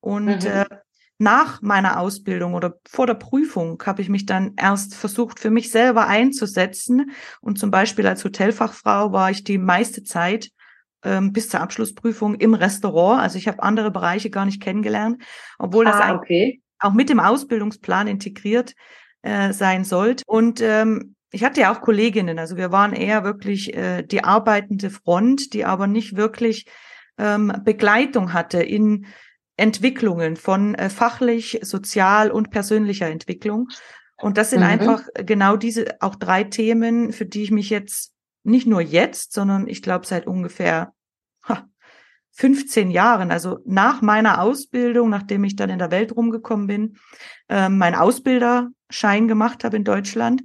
Und 0.00 0.44
mhm. 0.44 0.50
äh, 0.50 0.64
nach 1.18 1.62
meiner 1.62 2.00
Ausbildung 2.00 2.54
oder 2.54 2.74
vor 2.86 3.06
der 3.06 3.14
Prüfung 3.14 3.80
habe 3.86 4.02
ich 4.02 4.08
mich 4.08 4.26
dann 4.26 4.54
erst 4.56 4.94
versucht, 4.94 5.38
für 5.38 5.50
mich 5.50 5.70
selber 5.70 6.08
einzusetzen. 6.08 7.12
Und 7.40 7.58
zum 7.58 7.70
Beispiel 7.70 8.06
als 8.06 8.24
Hotelfachfrau 8.24 9.12
war 9.12 9.30
ich 9.30 9.44
die 9.44 9.58
meiste 9.58 10.02
Zeit 10.02 10.50
ähm, 11.04 11.32
bis 11.32 11.48
zur 11.48 11.60
Abschlussprüfung 11.60 12.34
im 12.36 12.54
Restaurant. 12.54 13.20
Also 13.20 13.38
ich 13.38 13.48
habe 13.48 13.62
andere 13.62 13.90
Bereiche 13.90 14.30
gar 14.30 14.44
nicht 14.44 14.62
kennengelernt, 14.62 15.22
obwohl 15.58 15.84
das 15.84 15.96
ah, 15.96 16.14
okay. 16.14 16.60
auch 16.78 16.92
mit 16.92 17.08
dem 17.08 17.20
Ausbildungsplan 17.20 18.06
integriert 18.06 18.74
äh, 19.22 19.52
sein 19.52 19.84
sollte. 19.84 20.24
Und 20.26 20.60
ähm, 20.60 21.14
ich 21.30 21.44
hatte 21.44 21.62
ja 21.62 21.74
auch 21.74 21.80
Kolleginnen, 21.80 22.38
also 22.38 22.56
wir 22.56 22.72
waren 22.72 22.92
eher 22.92 23.24
wirklich 23.24 23.74
äh, 23.74 24.02
die 24.02 24.22
arbeitende 24.22 24.90
Front, 24.90 25.54
die 25.54 25.64
aber 25.64 25.86
nicht 25.86 26.16
wirklich 26.16 26.66
ähm, 27.18 27.52
Begleitung 27.64 28.32
hatte 28.32 28.62
in 28.62 29.06
Entwicklungen 29.56 30.36
von 30.36 30.74
äh, 30.74 30.90
fachlich, 30.90 31.60
sozial 31.62 32.30
und 32.30 32.50
persönlicher 32.50 33.08
Entwicklung. 33.08 33.68
Und 34.16 34.38
das 34.38 34.50
sind 34.50 34.60
mhm. 34.60 34.66
einfach 34.66 35.02
genau 35.14 35.56
diese 35.56 36.00
auch 36.00 36.14
drei 36.14 36.44
Themen, 36.44 37.12
für 37.12 37.26
die 37.26 37.42
ich 37.42 37.50
mich 37.50 37.70
jetzt 37.70 38.11
nicht 38.44 38.66
nur 38.66 38.80
jetzt, 38.80 39.32
sondern 39.32 39.68
ich 39.68 39.82
glaube 39.82 40.06
seit 40.06 40.26
ungefähr 40.26 40.92
ha, 41.44 41.66
15 42.32 42.90
Jahren, 42.90 43.30
also 43.30 43.58
nach 43.66 44.02
meiner 44.02 44.40
Ausbildung, 44.40 45.10
nachdem 45.10 45.44
ich 45.44 45.56
dann 45.56 45.70
in 45.70 45.78
der 45.78 45.90
Welt 45.90 46.16
rumgekommen 46.16 46.66
bin, 46.66 46.96
äh, 47.48 47.68
meinen 47.68 47.94
Ausbilderschein 47.94 49.28
gemacht 49.28 49.64
habe 49.64 49.76
in 49.76 49.84
Deutschland 49.84 50.42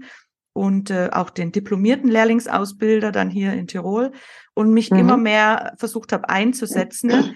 und 0.53 0.89
äh, 0.89 1.09
auch 1.11 1.29
den 1.29 1.51
diplomierten 1.51 2.09
Lehrlingsausbilder 2.09 3.11
dann 3.11 3.29
hier 3.29 3.53
in 3.53 3.67
Tirol 3.67 4.11
und 4.53 4.73
mich 4.73 4.91
mhm. 4.91 4.99
immer 4.99 5.17
mehr 5.17 5.73
versucht 5.77 6.11
habe 6.11 6.29
einzusetzen 6.29 7.35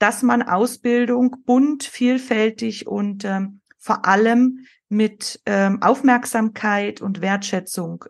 dass 0.00 0.22
man 0.22 0.42
Ausbildung 0.42 1.44
bunt, 1.44 1.84
vielfältig 1.84 2.86
und 2.88 3.24
ähm, 3.24 3.60
vor 3.78 4.06
allem 4.06 4.64
mit 4.88 5.40
ähm, 5.46 5.82
Aufmerksamkeit 5.82 7.00
und 7.02 7.20
Wertschätzung 7.20 8.06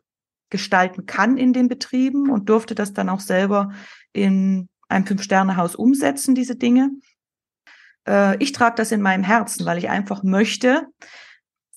gestalten 0.51 1.07
kann 1.07 1.37
in 1.37 1.53
den 1.53 1.69
Betrieben 1.69 2.31
und 2.31 2.49
durfte 2.49 2.75
das 2.75 2.93
dann 2.93 3.09
auch 3.09 3.21
selber 3.21 3.73
in 4.13 4.69
einem 4.89 5.07
Fünf-Sterne-Haus 5.07 5.77
umsetzen, 5.77 6.35
diese 6.35 6.57
Dinge. 6.57 6.91
Äh, 8.07 8.37
ich 8.43 8.53
trage 8.53 8.75
das 8.77 8.93
in 8.93 9.01
meinem 9.01 9.25
Herzen, 9.25 9.65
weil 9.67 9.79
ich 9.79 9.89
einfach 9.89 10.23
möchte, 10.23 10.87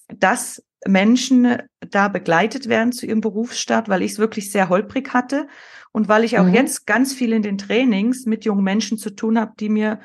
dass 0.07 0.63
Menschen 0.85 1.57
da 1.79 2.07
begleitet 2.07 2.67
werden 2.67 2.91
zu 2.91 3.05
ihrem 3.05 3.21
Berufsstart, 3.21 3.87
weil 3.87 4.01
ich 4.01 4.13
es 4.13 4.19
wirklich 4.19 4.51
sehr 4.51 4.69
holprig 4.69 5.13
hatte 5.13 5.47
und 5.91 6.09
weil 6.09 6.23
ich 6.23 6.39
auch 6.39 6.45
mhm. 6.45 6.53
jetzt 6.53 6.85
ganz 6.85 7.13
viel 7.13 7.31
in 7.31 7.41
den 7.41 7.57
Trainings 7.57 8.25
mit 8.25 8.45
jungen 8.45 8.63
Menschen 8.63 8.97
zu 8.97 9.11
tun 9.11 9.39
habe, 9.39 9.53
die 9.59 9.69
mir 9.69 9.99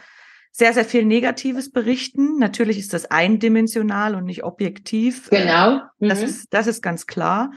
sehr, 0.52 0.72
sehr 0.72 0.84
viel 0.84 1.04
Negatives 1.04 1.70
berichten. 1.70 2.38
Natürlich 2.38 2.78
ist 2.78 2.92
das 2.92 3.10
eindimensional 3.10 4.14
und 4.14 4.24
nicht 4.24 4.44
objektiv. 4.44 5.30
Genau. 5.30 5.80
Mhm. 5.98 6.08
Das, 6.08 6.22
ist, 6.22 6.52
das 6.52 6.66
ist 6.66 6.82
ganz 6.82 7.06
klar. 7.06 7.52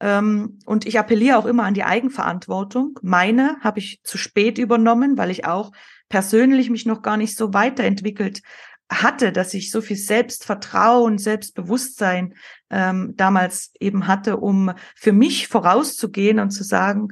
Ähm, 0.00 0.58
und 0.64 0.86
ich 0.86 0.98
appelliere 0.98 1.38
auch 1.38 1.46
immer 1.46 1.64
an 1.64 1.74
die 1.74 1.84
Eigenverantwortung. 1.84 2.98
Meine 3.02 3.56
habe 3.60 3.78
ich 3.78 4.00
zu 4.04 4.18
spät 4.18 4.58
übernommen, 4.58 5.18
weil 5.18 5.30
ich 5.30 5.44
auch 5.44 5.72
persönlich 6.08 6.70
mich 6.70 6.86
noch 6.86 7.02
gar 7.02 7.16
nicht 7.16 7.36
so 7.36 7.52
weiterentwickelt 7.52 8.42
hatte, 8.90 9.32
dass 9.32 9.52
ich 9.54 9.70
so 9.70 9.80
viel 9.80 9.96
Selbstvertrauen, 9.96 11.18
Selbstbewusstsein 11.18 12.34
ähm, 12.70 13.14
damals 13.16 13.72
eben 13.80 14.06
hatte, 14.06 14.38
um 14.38 14.72
für 14.94 15.12
mich 15.12 15.48
vorauszugehen 15.48 16.38
und 16.38 16.50
zu 16.50 16.64
sagen, 16.64 17.08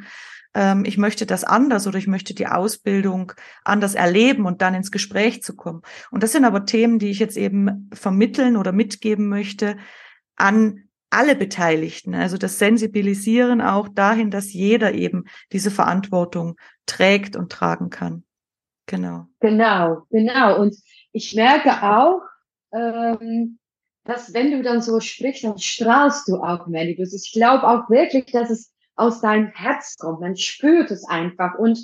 ähm, 0.55 0.85
ich 0.87 0.97
möchte 0.97 1.26
das 1.26 1.45
anders 1.45 1.87
oder 1.87 1.99
ich 1.99 2.07
möchte 2.07 2.35
die 2.35 2.47
Ausbildung 2.47 3.33
anders 3.62 3.95
erleben 3.95 4.47
und 4.47 4.62
dann 4.62 4.75
ins 4.75 4.90
Gespräch 4.90 5.43
zu 5.43 5.55
kommen. 5.55 5.83
Und 6.11 6.23
das 6.23 6.33
sind 6.33 6.47
aber 6.47 6.64
Themen, 6.64 6.99
die 6.99 7.11
ich 7.11 7.19
jetzt 7.19 7.37
eben 7.37 7.90
vermitteln 7.93 8.57
oder 8.57 8.73
mitgeben 8.73 9.28
möchte 9.28 9.76
an 10.37 10.86
alle 11.11 11.37
Beteiligten. 11.37 12.15
Also 12.15 12.37
das 12.37 12.59
Sensibilisieren 12.59 13.61
auch 13.61 13.89
dahin, 13.89 14.31
dass 14.31 14.53
jeder 14.53 14.93
eben 14.93 15.25
diese 15.53 15.71
Verantwortung 15.71 16.57
trägt 16.87 17.37
und 17.37 17.51
tragen 17.51 17.91
kann. 17.91 18.25
Genau. 18.87 19.27
Genau, 19.41 20.03
genau. 20.11 20.61
Und 20.61 20.77
ich 21.13 21.35
merke 21.35 21.83
auch, 21.83 22.23
ähm, 22.73 23.59
dass 24.05 24.33
wenn 24.33 24.53
du 24.53 24.63
dann 24.63 24.83
so 24.83 25.01
sprichst, 25.01 25.45
dann 25.45 25.59
strahlst 25.59 26.29
du 26.29 26.37
auch, 26.37 26.67
Melly. 26.67 26.97
Ich 27.01 27.33
glaube 27.33 27.67
auch 27.67 27.91
wirklich, 27.91 28.27
dass 28.27 28.51
es 28.51 28.73
aus 28.95 29.21
deinem 29.21 29.49
Herz 29.49 29.97
kommt. 29.99 30.21
Man 30.21 30.37
spürt 30.37 30.91
es 30.91 31.05
einfach. 31.09 31.59
Und, 31.59 31.79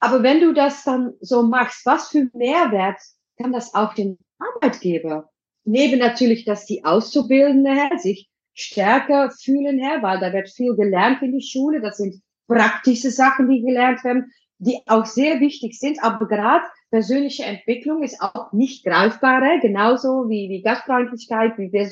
aber 0.00 0.22
wenn 0.22 0.40
du 0.40 0.52
das 0.52 0.84
dann 0.84 1.12
so 1.20 1.42
machst, 1.42 1.86
was 1.86 2.08
für 2.08 2.28
Mehrwert 2.34 2.98
kann 3.40 3.52
das 3.52 3.74
auch 3.74 3.94
den 3.94 4.18
Arbeitgeber? 4.38 5.30
Neben 5.64 5.98
natürlich, 5.98 6.44
dass 6.44 6.66
die 6.66 6.84
Auszubildende 6.84 7.98
sich 7.98 8.28
stärker 8.54 9.30
fühlen 9.30 9.78
her, 9.78 10.02
weil 10.02 10.20
da 10.20 10.32
wird 10.32 10.48
viel 10.48 10.74
gelernt 10.76 11.20
in 11.22 11.32
die 11.32 11.44
Schule. 11.44 11.80
Das 11.80 11.98
sind 11.98 12.22
praktische 12.46 13.10
Sachen, 13.10 13.48
die 13.48 13.62
gelernt 13.62 14.02
werden, 14.04 14.32
die 14.58 14.78
auch 14.86 15.04
sehr 15.04 15.40
wichtig 15.40 15.78
sind. 15.78 16.02
Aber 16.02 16.26
gerade 16.26 16.64
persönliche 16.90 17.44
Entwicklung 17.44 18.02
ist 18.02 18.20
auch 18.20 18.52
nicht 18.52 18.84
greifbarer, 18.84 19.58
genauso 19.60 20.28
wie, 20.28 20.48
wie 20.48 20.62
Gastfreundlichkeit, 20.62 21.58
wie 21.58 21.72
wir, 21.72 21.90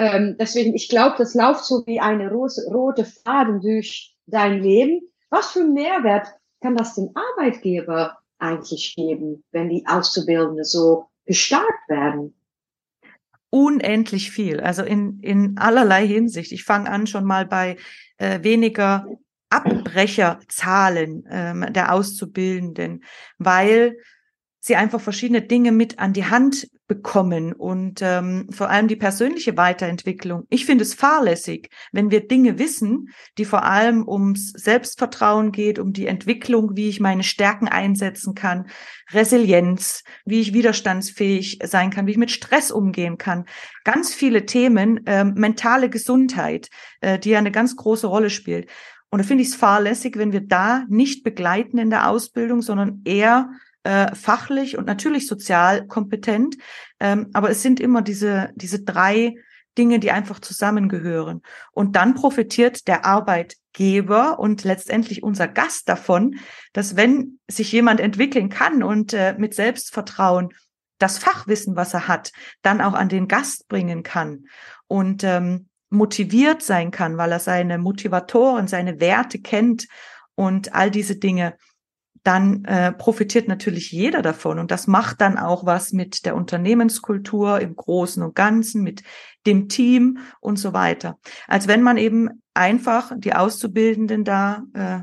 ähm, 0.00 0.36
deswegen, 0.38 0.74
ich 0.74 0.88
glaube, 0.88 1.14
das 1.18 1.34
läuft 1.34 1.64
so 1.64 1.84
wie 1.86 2.00
eine 2.00 2.30
rote, 2.30 2.62
rote 2.72 3.04
Faden 3.04 3.60
durch 3.60 4.16
dein 4.26 4.60
Leben. 4.62 5.00
Was 5.30 5.52
für 5.52 5.64
Mehrwert 5.64 6.26
kann 6.60 6.76
das 6.76 6.96
dem 6.96 7.10
Arbeitgeber 7.14 8.18
eigentlich 8.38 8.94
geben, 8.96 9.44
wenn 9.52 9.68
die 9.68 9.84
Auszubildenden 9.86 10.64
so 10.64 11.06
gestarkt 11.26 11.88
werden? 11.88 12.34
Unendlich 13.54 14.32
viel, 14.32 14.58
also 14.58 14.82
in, 14.82 15.20
in 15.20 15.58
allerlei 15.58 16.08
Hinsicht. 16.08 16.50
Ich 16.50 16.64
fange 16.64 16.90
an 16.90 17.06
schon 17.06 17.24
mal 17.24 17.46
bei 17.46 17.76
äh, 18.18 18.42
weniger 18.42 19.06
Abbrecherzahlen 19.48 21.24
ähm, 21.30 21.72
der 21.72 21.92
Auszubildenden, 21.92 23.04
weil 23.38 23.96
sie 24.64 24.76
einfach 24.76 25.00
verschiedene 25.00 25.42
Dinge 25.42 25.72
mit 25.72 25.98
an 25.98 26.14
die 26.14 26.24
Hand 26.24 26.68
bekommen 26.86 27.52
und 27.52 28.00
ähm, 28.00 28.48
vor 28.50 28.70
allem 28.70 28.88
die 28.88 28.96
persönliche 28.96 29.58
Weiterentwicklung. 29.58 30.44
Ich 30.48 30.64
finde 30.64 30.84
es 30.84 30.94
fahrlässig, 30.94 31.68
wenn 31.92 32.10
wir 32.10 32.26
Dinge 32.26 32.58
wissen, 32.58 33.10
die 33.36 33.44
vor 33.44 33.64
allem 33.64 34.08
ums 34.08 34.52
Selbstvertrauen 34.52 35.52
geht, 35.52 35.78
um 35.78 35.92
die 35.92 36.06
Entwicklung, 36.06 36.76
wie 36.76 36.88
ich 36.88 36.98
meine 36.98 37.24
Stärken 37.24 37.68
einsetzen 37.68 38.34
kann, 38.34 38.68
Resilienz, 39.12 40.02
wie 40.24 40.40
ich 40.40 40.54
widerstandsfähig 40.54 41.58
sein 41.64 41.90
kann, 41.90 42.06
wie 42.06 42.12
ich 42.12 42.16
mit 42.16 42.30
Stress 42.30 42.70
umgehen 42.70 43.18
kann. 43.18 43.44
Ganz 43.84 44.14
viele 44.14 44.46
Themen, 44.46 45.00
ähm, 45.04 45.34
mentale 45.36 45.90
Gesundheit, 45.90 46.70
äh, 47.02 47.18
die 47.18 47.30
ja 47.30 47.38
eine 47.38 47.52
ganz 47.52 47.76
große 47.76 48.06
Rolle 48.06 48.30
spielt. 48.30 48.70
Und 49.10 49.18
da 49.18 49.24
finde 49.26 49.42
ich 49.42 49.50
es 49.50 49.56
fahrlässig, 49.56 50.16
wenn 50.16 50.32
wir 50.32 50.40
da 50.40 50.86
nicht 50.88 51.22
begleiten 51.22 51.76
in 51.76 51.90
der 51.90 52.08
Ausbildung, 52.08 52.62
sondern 52.62 53.02
eher 53.04 53.50
äh, 53.84 54.14
fachlich 54.14 54.76
und 54.76 54.86
natürlich 54.86 55.26
sozial 55.26 55.86
kompetent. 55.86 56.56
Ähm, 57.00 57.30
aber 57.32 57.50
es 57.50 57.62
sind 57.62 57.80
immer 57.80 58.02
diese, 58.02 58.50
diese 58.54 58.82
drei 58.82 59.36
Dinge, 59.76 59.98
die 59.98 60.10
einfach 60.10 60.40
zusammengehören. 60.40 61.42
Und 61.72 61.96
dann 61.96 62.14
profitiert 62.14 62.86
der 62.88 63.04
Arbeitgeber 63.04 64.38
und 64.38 64.64
letztendlich 64.64 65.22
unser 65.22 65.48
Gast 65.48 65.88
davon, 65.88 66.36
dass 66.72 66.96
wenn 66.96 67.38
sich 67.48 67.72
jemand 67.72 68.00
entwickeln 68.00 68.48
kann 68.48 68.82
und 68.82 69.12
äh, 69.12 69.34
mit 69.38 69.54
Selbstvertrauen 69.54 70.50
das 70.98 71.18
Fachwissen, 71.18 71.76
was 71.76 71.92
er 71.92 72.08
hat, 72.08 72.32
dann 72.62 72.80
auch 72.80 72.94
an 72.94 73.08
den 73.08 73.28
Gast 73.28 73.68
bringen 73.68 74.02
kann 74.02 74.46
und 74.86 75.24
ähm, 75.24 75.68
motiviert 75.90 76.62
sein 76.62 76.90
kann, 76.90 77.16
weil 77.16 77.32
er 77.32 77.40
seine 77.40 77.78
Motivatoren, 77.78 78.68
seine 78.68 79.00
Werte 79.00 79.40
kennt 79.40 79.86
und 80.34 80.74
all 80.74 80.90
diese 80.90 81.16
Dinge, 81.16 81.56
dann 82.24 82.64
äh, 82.64 82.90
profitiert 82.90 83.48
natürlich 83.48 83.92
jeder 83.92 84.22
davon. 84.22 84.58
Und 84.58 84.70
das 84.70 84.86
macht 84.86 85.20
dann 85.20 85.38
auch 85.38 85.66
was 85.66 85.92
mit 85.92 86.24
der 86.24 86.34
Unternehmenskultur 86.34 87.60
im 87.60 87.76
Großen 87.76 88.22
und 88.22 88.34
Ganzen, 88.34 88.82
mit 88.82 89.02
dem 89.46 89.68
Team 89.68 90.18
und 90.40 90.58
so 90.58 90.72
weiter. 90.72 91.18
Als 91.46 91.68
wenn 91.68 91.82
man 91.82 91.98
eben 91.98 92.42
einfach 92.54 93.12
die 93.14 93.34
Auszubildenden 93.34 94.24
da, 94.24 94.62
äh, 94.72 95.00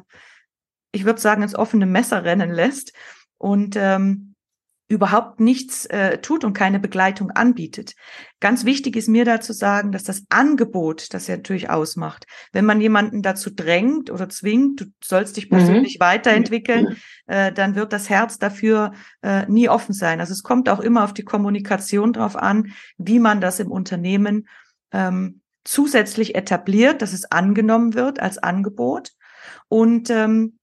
ich 0.92 1.06
würde 1.06 1.22
sagen, 1.22 1.44
ins 1.44 1.56
offene 1.56 1.86
Messer 1.86 2.24
rennen 2.24 2.50
lässt 2.50 2.94
und 3.38 3.76
ähm, 3.78 4.31
überhaupt 4.92 5.40
nichts 5.40 5.86
äh, 5.86 6.18
tut 6.18 6.44
und 6.44 6.52
keine 6.52 6.78
Begleitung 6.78 7.32
anbietet. 7.32 7.94
Ganz 8.42 8.66
wichtig 8.66 8.98
ist 8.98 9.08
mir 9.08 9.24
da 9.24 9.40
zu 9.40 9.54
sagen, 9.54 9.94
dass 9.94 10.04
das 10.04 10.26
Angebot 10.30 11.14
das 11.14 11.28
ja 11.28 11.38
natürlich 11.38 11.70
ausmacht. 11.70 12.26
Wenn 12.52 12.66
man 12.66 12.82
jemanden 12.82 13.22
dazu 13.22 13.50
drängt 13.50 14.12
oder 14.12 14.28
zwingt, 14.28 14.82
du 14.82 14.86
sollst 15.02 15.38
dich 15.38 15.50
persönlich 15.50 15.98
mhm. 15.98 16.04
weiterentwickeln, 16.04 16.98
äh, 17.28 17.54
dann 17.54 17.76
wird 17.76 17.94
das 17.94 18.10
Herz 18.10 18.38
dafür 18.38 18.92
äh, 19.22 19.46
nie 19.48 19.70
offen 19.70 19.94
sein. 19.94 20.20
Also 20.20 20.34
es 20.34 20.44
kommt 20.44 20.68
auch 20.68 20.82
immer 20.82 21.06
auf 21.06 21.14
die 21.14 21.24
Kommunikation 21.24 22.12
drauf 22.12 22.36
an, 22.36 22.74
wie 22.98 23.20
man 23.20 23.40
das 23.40 23.62
im 23.62 23.72
Unternehmen 23.72 24.50
ähm, 24.92 25.40
zusätzlich 25.64 26.36
etabliert, 26.36 27.02
dass 27.02 27.14
es 27.14 27.32
angenommen 27.32 27.94
wird 27.94 28.20
als 28.20 28.38
Angebot. 28.40 29.12
Und 29.70 30.10
ähm, 30.10 30.60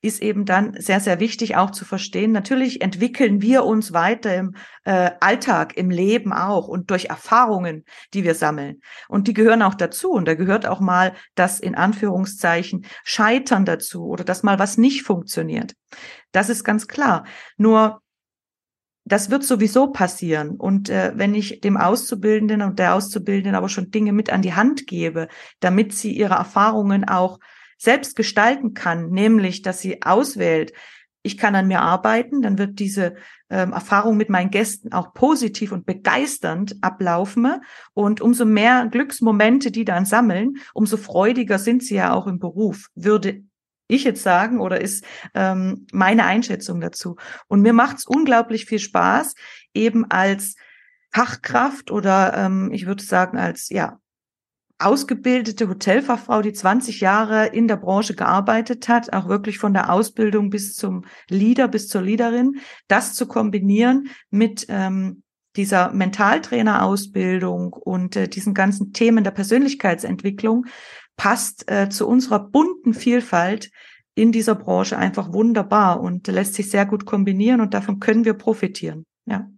ist 0.00 0.22
eben 0.22 0.44
dann 0.44 0.74
sehr, 0.80 1.00
sehr 1.00 1.18
wichtig 1.18 1.56
auch 1.56 1.70
zu 1.70 1.84
verstehen. 1.84 2.30
Natürlich 2.30 2.82
entwickeln 2.82 3.42
wir 3.42 3.64
uns 3.64 3.92
weiter 3.92 4.34
im 4.34 4.54
äh, 4.84 5.10
Alltag, 5.20 5.76
im 5.76 5.90
Leben 5.90 6.32
auch 6.32 6.68
und 6.68 6.90
durch 6.90 7.06
Erfahrungen, 7.06 7.84
die 8.14 8.22
wir 8.22 8.34
sammeln. 8.34 8.80
Und 9.08 9.26
die 9.26 9.34
gehören 9.34 9.62
auch 9.62 9.74
dazu. 9.74 10.10
Und 10.10 10.28
da 10.28 10.34
gehört 10.34 10.66
auch 10.66 10.80
mal 10.80 11.14
das 11.34 11.58
in 11.58 11.74
Anführungszeichen 11.74 12.86
Scheitern 13.02 13.64
dazu 13.64 14.06
oder 14.06 14.24
dass 14.24 14.44
mal 14.44 14.58
was 14.58 14.78
nicht 14.78 15.02
funktioniert. 15.02 15.74
Das 16.30 16.48
ist 16.48 16.62
ganz 16.62 16.86
klar. 16.86 17.24
Nur 17.56 18.00
das 19.08 19.30
wird 19.30 19.42
sowieso 19.42 19.88
passieren. 19.88 20.50
Und 20.50 20.90
äh, 20.90 21.12
wenn 21.16 21.34
ich 21.34 21.60
dem 21.60 21.76
Auszubildenden 21.76 22.62
und 22.62 22.78
der 22.78 22.94
Auszubildenden 22.94 23.54
aber 23.54 23.68
schon 23.68 23.90
Dinge 23.90 24.12
mit 24.12 24.30
an 24.30 24.42
die 24.42 24.54
Hand 24.54 24.86
gebe, 24.86 25.28
damit 25.60 25.94
sie 25.94 26.12
ihre 26.12 26.34
Erfahrungen 26.34 27.08
auch 27.08 27.38
selbst 27.78 28.16
gestalten 28.16 28.74
kann, 28.74 29.10
nämlich 29.10 29.62
dass 29.62 29.80
sie 29.80 30.02
auswählt, 30.02 30.72
ich 31.22 31.36
kann 31.36 31.54
an 31.54 31.66
mir 31.66 31.80
arbeiten, 31.80 32.42
dann 32.42 32.58
wird 32.58 32.78
diese 32.78 33.16
ähm, 33.50 33.72
Erfahrung 33.72 34.16
mit 34.16 34.30
meinen 34.30 34.50
Gästen 34.50 34.92
auch 34.92 35.14
positiv 35.14 35.72
und 35.72 35.84
begeisternd 35.84 36.76
ablaufen. 36.80 37.60
Und 37.92 38.20
umso 38.20 38.44
mehr 38.44 38.86
Glücksmomente 38.90 39.70
die 39.70 39.84
dann 39.84 40.06
sammeln, 40.06 40.54
umso 40.74 40.96
freudiger 40.96 41.58
sind 41.58 41.82
sie 41.82 41.96
ja 41.96 42.14
auch 42.14 42.26
im 42.26 42.38
Beruf, 42.38 42.86
würde 42.94 43.42
ich 43.88 44.04
jetzt 44.04 44.22
sagen 44.22 44.60
oder 44.60 44.80
ist 44.80 45.04
ähm, 45.34 45.86
meine 45.92 46.24
Einschätzung 46.24 46.80
dazu. 46.80 47.16
Und 47.48 47.62
mir 47.62 47.72
macht 47.72 47.98
es 47.98 48.06
unglaublich 48.06 48.66
viel 48.66 48.78
Spaß, 48.78 49.34
eben 49.74 50.10
als 50.10 50.54
Fachkraft 51.10 51.90
oder 51.90 52.34
ähm, 52.36 52.70
ich 52.72 52.86
würde 52.86 53.02
sagen 53.02 53.38
als 53.38 53.70
ja 53.70 53.98
ausgebildete 54.78 55.68
Hotelfachfrau, 55.68 56.42
die 56.42 56.52
20 56.52 57.00
Jahre 57.00 57.46
in 57.46 57.66
der 57.66 57.76
Branche 57.76 58.14
gearbeitet 58.14 58.88
hat, 58.88 59.12
auch 59.12 59.28
wirklich 59.28 59.58
von 59.58 59.72
der 59.72 59.92
Ausbildung 59.92 60.50
bis 60.50 60.74
zum 60.74 61.04
Leader, 61.28 61.68
bis 61.68 61.88
zur 61.88 62.02
Leaderin, 62.02 62.60
das 62.86 63.14
zu 63.14 63.26
kombinieren 63.26 64.08
mit 64.30 64.66
ähm, 64.68 65.22
dieser 65.56 65.92
Mentaltrainerausbildung 65.92 67.72
und 67.72 68.14
äh, 68.14 68.28
diesen 68.28 68.54
ganzen 68.54 68.92
Themen 68.92 69.24
der 69.24 69.32
Persönlichkeitsentwicklung 69.32 70.66
passt 71.16 71.68
äh, 71.70 71.88
zu 71.88 72.06
unserer 72.06 72.38
bunten 72.38 72.94
Vielfalt 72.94 73.70
in 74.14 74.30
dieser 74.30 74.54
Branche 74.54 74.96
einfach 74.96 75.32
wunderbar 75.32 76.00
und 76.00 76.28
lässt 76.28 76.54
sich 76.54 76.70
sehr 76.70 76.86
gut 76.86 77.04
kombinieren 77.04 77.60
und 77.60 77.74
davon 77.74 77.98
können 77.98 78.24
wir 78.24 78.34
profitieren. 78.34 79.04
Ja. 79.26 79.48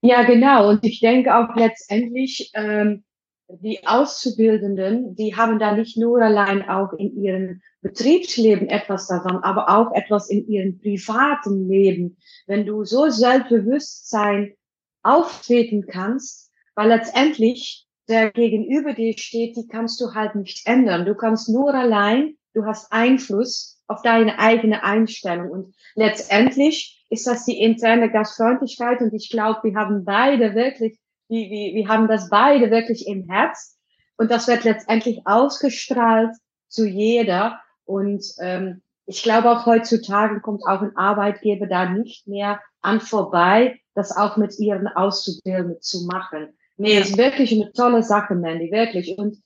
Ja, 0.00 0.22
genau. 0.24 0.68
Und 0.68 0.84
ich 0.84 1.00
denke 1.00 1.34
auch 1.34 1.56
letztendlich, 1.56 2.50
ähm, 2.54 3.04
die 3.48 3.86
Auszubildenden, 3.86 5.14
die 5.14 5.36
haben 5.36 5.58
da 5.58 5.74
nicht 5.74 5.96
nur 5.96 6.20
allein 6.20 6.68
auch 6.68 6.92
in 6.92 7.16
ihrem 7.22 7.62
Betriebsleben 7.80 8.68
etwas 8.68 9.06
davon, 9.06 9.38
aber 9.38 9.68
auch 9.68 9.94
etwas 9.94 10.28
in 10.28 10.48
ihrem 10.48 10.78
privaten 10.80 11.68
Leben. 11.68 12.16
Wenn 12.46 12.66
du 12.66 12.84
so 12.84 13.08
Selbstbewusstsein 13.08 14.54
auftreten 15.02 15.86
kannst, 15.86 16.50
weil 16.74 16.88
letztendlich 16.88 17.86
der 18.08 18.30
gegenüber 18.30 18.92
dir 18.92 19.16
steht, 19.16 19.56
die 19.56 19.66
kannst 19.66 20.00
du 20.00 20.14
halt 20.14 20.34
nicht 20.34 20.66
ändern. 20.66 21.06
Du 21.06 21.14
kannst 21.14 21.48
nur 21.48 21.74
allein, 21.74 22.36
du 22.54 22.64
hast 22.64 22.92
Einfluss 22.92 23.80
auf 23.88 24.02
deine 24.02 24.38
eigene 24.38 24.84
Einstellung. 24.84 25.50
Und 25.50 25.74
letztendlich 25.94 27.04
ist 27.10 27.26
das 27.26 27.44
die 27.44 27.60
interne 27.60 28.10
Gastfreundlichkeit. 28.10 29.00
Und 29.00 29.12
ich 29.12 29.30
glaube, 29.30 29.60
wir 29.64 29.74
haben 29.74 30.04
beide 30.04 30.54
wirklich 30.54 30.98
wir, 31.28 31.50
wir, 31.50 31.74
wir 31.74 31.88
haben 31.88 32.08
das 32.08 32.28
beide 32.28 32.70
wirklich 32.70 33.06
im 33.06 33.28
Herz 33.28 33.78
und 34.16 34.30
das 34.30 34.48
wird 34.48 34.64
letztendlich 34.64 35.26
ausgestrahlt 35.26 36.34
zu 36.68 36.86
jeder. 36.86 37.60
Und 37.84 38.24
ähm, 38.40 38.82
ich 39.06 39.22
glaube 39.22 39.50
auch 39.50 39.66
heutzutage 39.66 40.40
kommt 40.40 40.62
auch 40.66 40.82
ein 40.82 40.96
Arbeitgeber 40.96 41.66
da 41.66 41.88
nicht 41.88 42.26
mehr 42.26 42.60
an 42.80 43.00
vorbei, 43.00 43.80
das 43.94 44.16
auch 44.16 44.36
mit 44.36 44.58
ihren 44.58 44.88
Auszubildenden 44.88 45.80
zu 45.80 46.06
machen. 46.06 46.56
Nee, 46.76 46.98
ist 46.98 47.16
wirklich 47.16 47.52
eine 47.52 47.72
tolle 47.72 48.02
Sache, 48.02 48.34
Mandy, 48.34 48.70
wirklich. 48.70 49.16
Und 49.16 49.42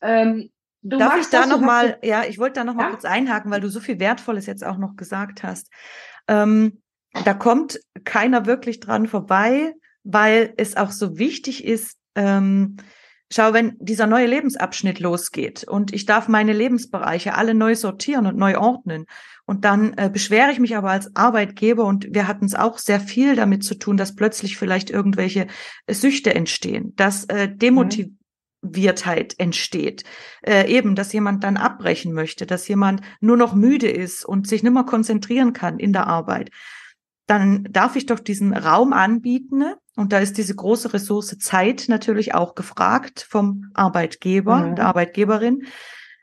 ähm, 0.00 0.50
Du 0.82 0.96
Darf 0.96 1.20
ich 1.20 1.28
da 1.28 1.44
noch 1.44 1.60
mal, 1.60 1.98
ja, 2.02 2.24
ich 2.24 2.38
wollte 2.38 2.54
da 2.54 2.64
noch 2.64 2.74
mal 2.74 2.84
ja? 2.84 2.90
kurz 2.90 3.04
einhaken, 3.04 3.50
weil 3.50 3.60
du 3.60 3.68
so 3.68 3.80
viel 3.80 4.00
Wertvolles 4.00 4.46
jetzt 4.46 4.64
auch 4.64 4.78
noch 4.78 4.96
gesagt 4.96 5.42
hast. 5.42 5.70
Ähm, 6.26 6.80
da 7.24 7.34
kommt 7.34 7.78
keiner 8.04 8.46
wirklich 8.46 8.80
dran 8.80 9.06
vorbei, 9.06 9.74
weil 10.04 10.54
es 10.56 10.76
auch 10.76 10.90
so 10.90 11.18
wichtig 11.18 11.64
ist, 11.64 11.96
ähm, 12.14 12.76
schau, 13.32 13.52
wenn 13.52 13.76
dieser 13.78 14.06
neue 14.06 14.26
Lebensabschnitt 14.26 15.00
losgeht 15.00 15.64
und 15.64 15.92
ich 15.92 16.04
darf 16.06 16.28
meine 16.28 16.52
Lebensbereiche 16.52 17.34
alle 17.34 17.54
neu 17.54 17.74
sortieren 17.74 18.26
und 18.26 18.36
neu 18.36 18.58
ordnen 18.58 19.06
und 19.46 19.64
dann 19.64 19.94
äh, 19.94 20.10
beschwere 20.12 20.52
ich 20.52 20.58
mich 20.58 20.76
aber 20.76 20.90
als 20.90 21.14
Arbeitgeber 21.14 21.84
und 21.84 22.08
wir 22.10 22.26
hatten 22.26 22.44
es 22.44 22.54
auch 22.54 22.78
sehr 22.78 23.00
viel 23.00 23.36
damit 23.36 23.64
zu 23.64 23.76
tun, 23.76 23.96
dass 23.96 24.16
plötzlich 24.16 24.56
vielleicht 24.56 24.90
irgendwelche 24.90 25.46
äh, 25.86 25.94
Süchte 25.94 26.34
entstehen, 26.34 26.92
dass 26.96 27.24
äh, 27.24 27.48
Demotiviertheit 27.48 29.34
entsteht. 29.38 30.04
Äh, 30.42 30.70
eben, 30.72 30.94
dass 30.94 31.12
jemand 31.12 31.44
dann 31.44 31.56
abbrechen 31.56 32.12
möchte, 32.12 32.46
dass 32.46 32.66
jemand 32.68 33.00
nur 33.20 33.36
noch 33.36 33.54
müde 33.54 33.88
ist 33.88 34.24
und 34.24 34.48
sich 34.48 34.62
nicht 34.62 34.72
mehr 34.72 34.84
konzentrieren 34.84 35.52
kann 35.52 35.78
in 35.78 35.92
der 35.92 36.06
Arbeit. 36.06 36.50
Dann 37.30 37.62
darf 37.70 37.94
ich 37.94 38.06
doch 38.06 38.18
diesen 38.18 38.52
Raum 38.52 38.92
anbieten, 38.92 39.62
und 39.94 40.12
da 40.12 40.18
ist 40.18 40.36
diese 40.36 40.56
große 40.56 40.92
Ressource 40.92 41.38
Zeit 41.38 41.84
natürlich 41.86 42.34
auch 42.34 42.56
gefragt 42.56 43.24
vom 43.30 43.70
Arbeitgeber, 43.72 44.56
mhm. 44.56 44.74
der 44.74 44.86
Arbeitgeberin, 44.86 45.62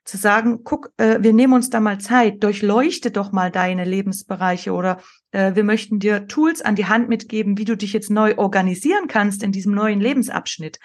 zu 0.04 0.17
sagen, 0.17 0.65
guck, 0.65 0.91
äh, 0.98 1.20
wir 1.22 1.32
nehmen 1.32 1.54
uns 1.54 1.70
da 1.70 1.80
mal 1.80 1.98
Zeit, 1.98 2.43
durchleuchte 2.43 3.10
doch 3.10 3.32
mal 3.32 3.52
deine 3.52 3.86
Lebensbereiche 3.86 4.74
oder 4.74 5.00
äh, 5.32 5.56
wir 5.56 5.63
möchten 5.63 6.00
dir 6.00 6.28
Tools 6.28 6.62
an 6.62 6.76
die 6.76 6.88
Hand 6.88 7.08
mitgeben, 7.08 7.58
wie 7.58 7.65
du 7.65 7.78
dich 7.78 7.93
jetzt 7.93 8.12
neu 8.12 8.36
organisieren 8.36 9.08
kannst 9.08 9.43
in 9.43 9.54
diesem 9.54 9.74
neuen 9.74 10.02
Lebensabschnitt. 10.02 10.78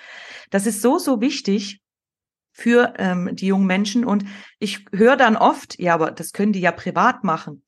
Das 0.51 0.67
ist 0.67 0.83
so, 0.83 0.99
so 0.99 1.21
wichtig 1.21 1.81
für 2.53 2.95
ähm, 2.99 3.31
die 3.33 3.49
jungen 3.49 3.67
Menschen. 3.67 4.05
Und 4.05 4.25
ich 4.61 4.85
höre 4.93 5.17
dann 5.17 5.37
oft, 5.37 5.81
ja, 5.81 5.95
aber 5.95 6.13
das 6.13 6.31
können 6.31 6.53
die 6.53 6.61
ja 6.61 6.71
privat 6.71 7.25
machen 7.25 7.65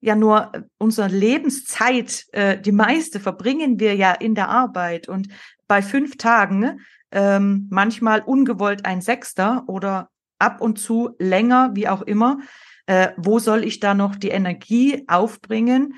ja 0.00 0.14
nur 0.14 0.54
äh, 0.54 0.62
unsere 0.78 1.08
Lebenszeit, 1.08 2.26
äh, 2.32 2.58
die 2.58 2.72
meiste 2.72 3.20
verbringen 3.20 3.80
wir 3.80 3.94
ja 3.94 4.12
in 4.12 4.34
der 4.34 4.48
Arbeit 4.48 5.08
und 5.08 5.28
bei 5.68 5.82
fünf 5.82 6.16
Tagen 6.16 6.80
ähm, 7.10 7.66
manchmal 7.70 8.20
ungewollt 8.20 8.84
ein 8.84 9.00
Sechster 9.00 9.64
oder 9.66 10.10
ab 10.38 10.60
und 10.60 10.78
zu 10.78 11.14
länger, 11.18 11.70
wie 11.74 11.88
auch 11.88 12.02
immer. 12.02 12.38
Äh, 12.86 13.08
wo 13.16 13.40
soll 13.40 13.64
ich 13.64 13.80
da 13.80 13.94
noch 13.94 14.14
die 14.14 14.28
Energie 14.28 15.04
aufbringen, 15.08 15.94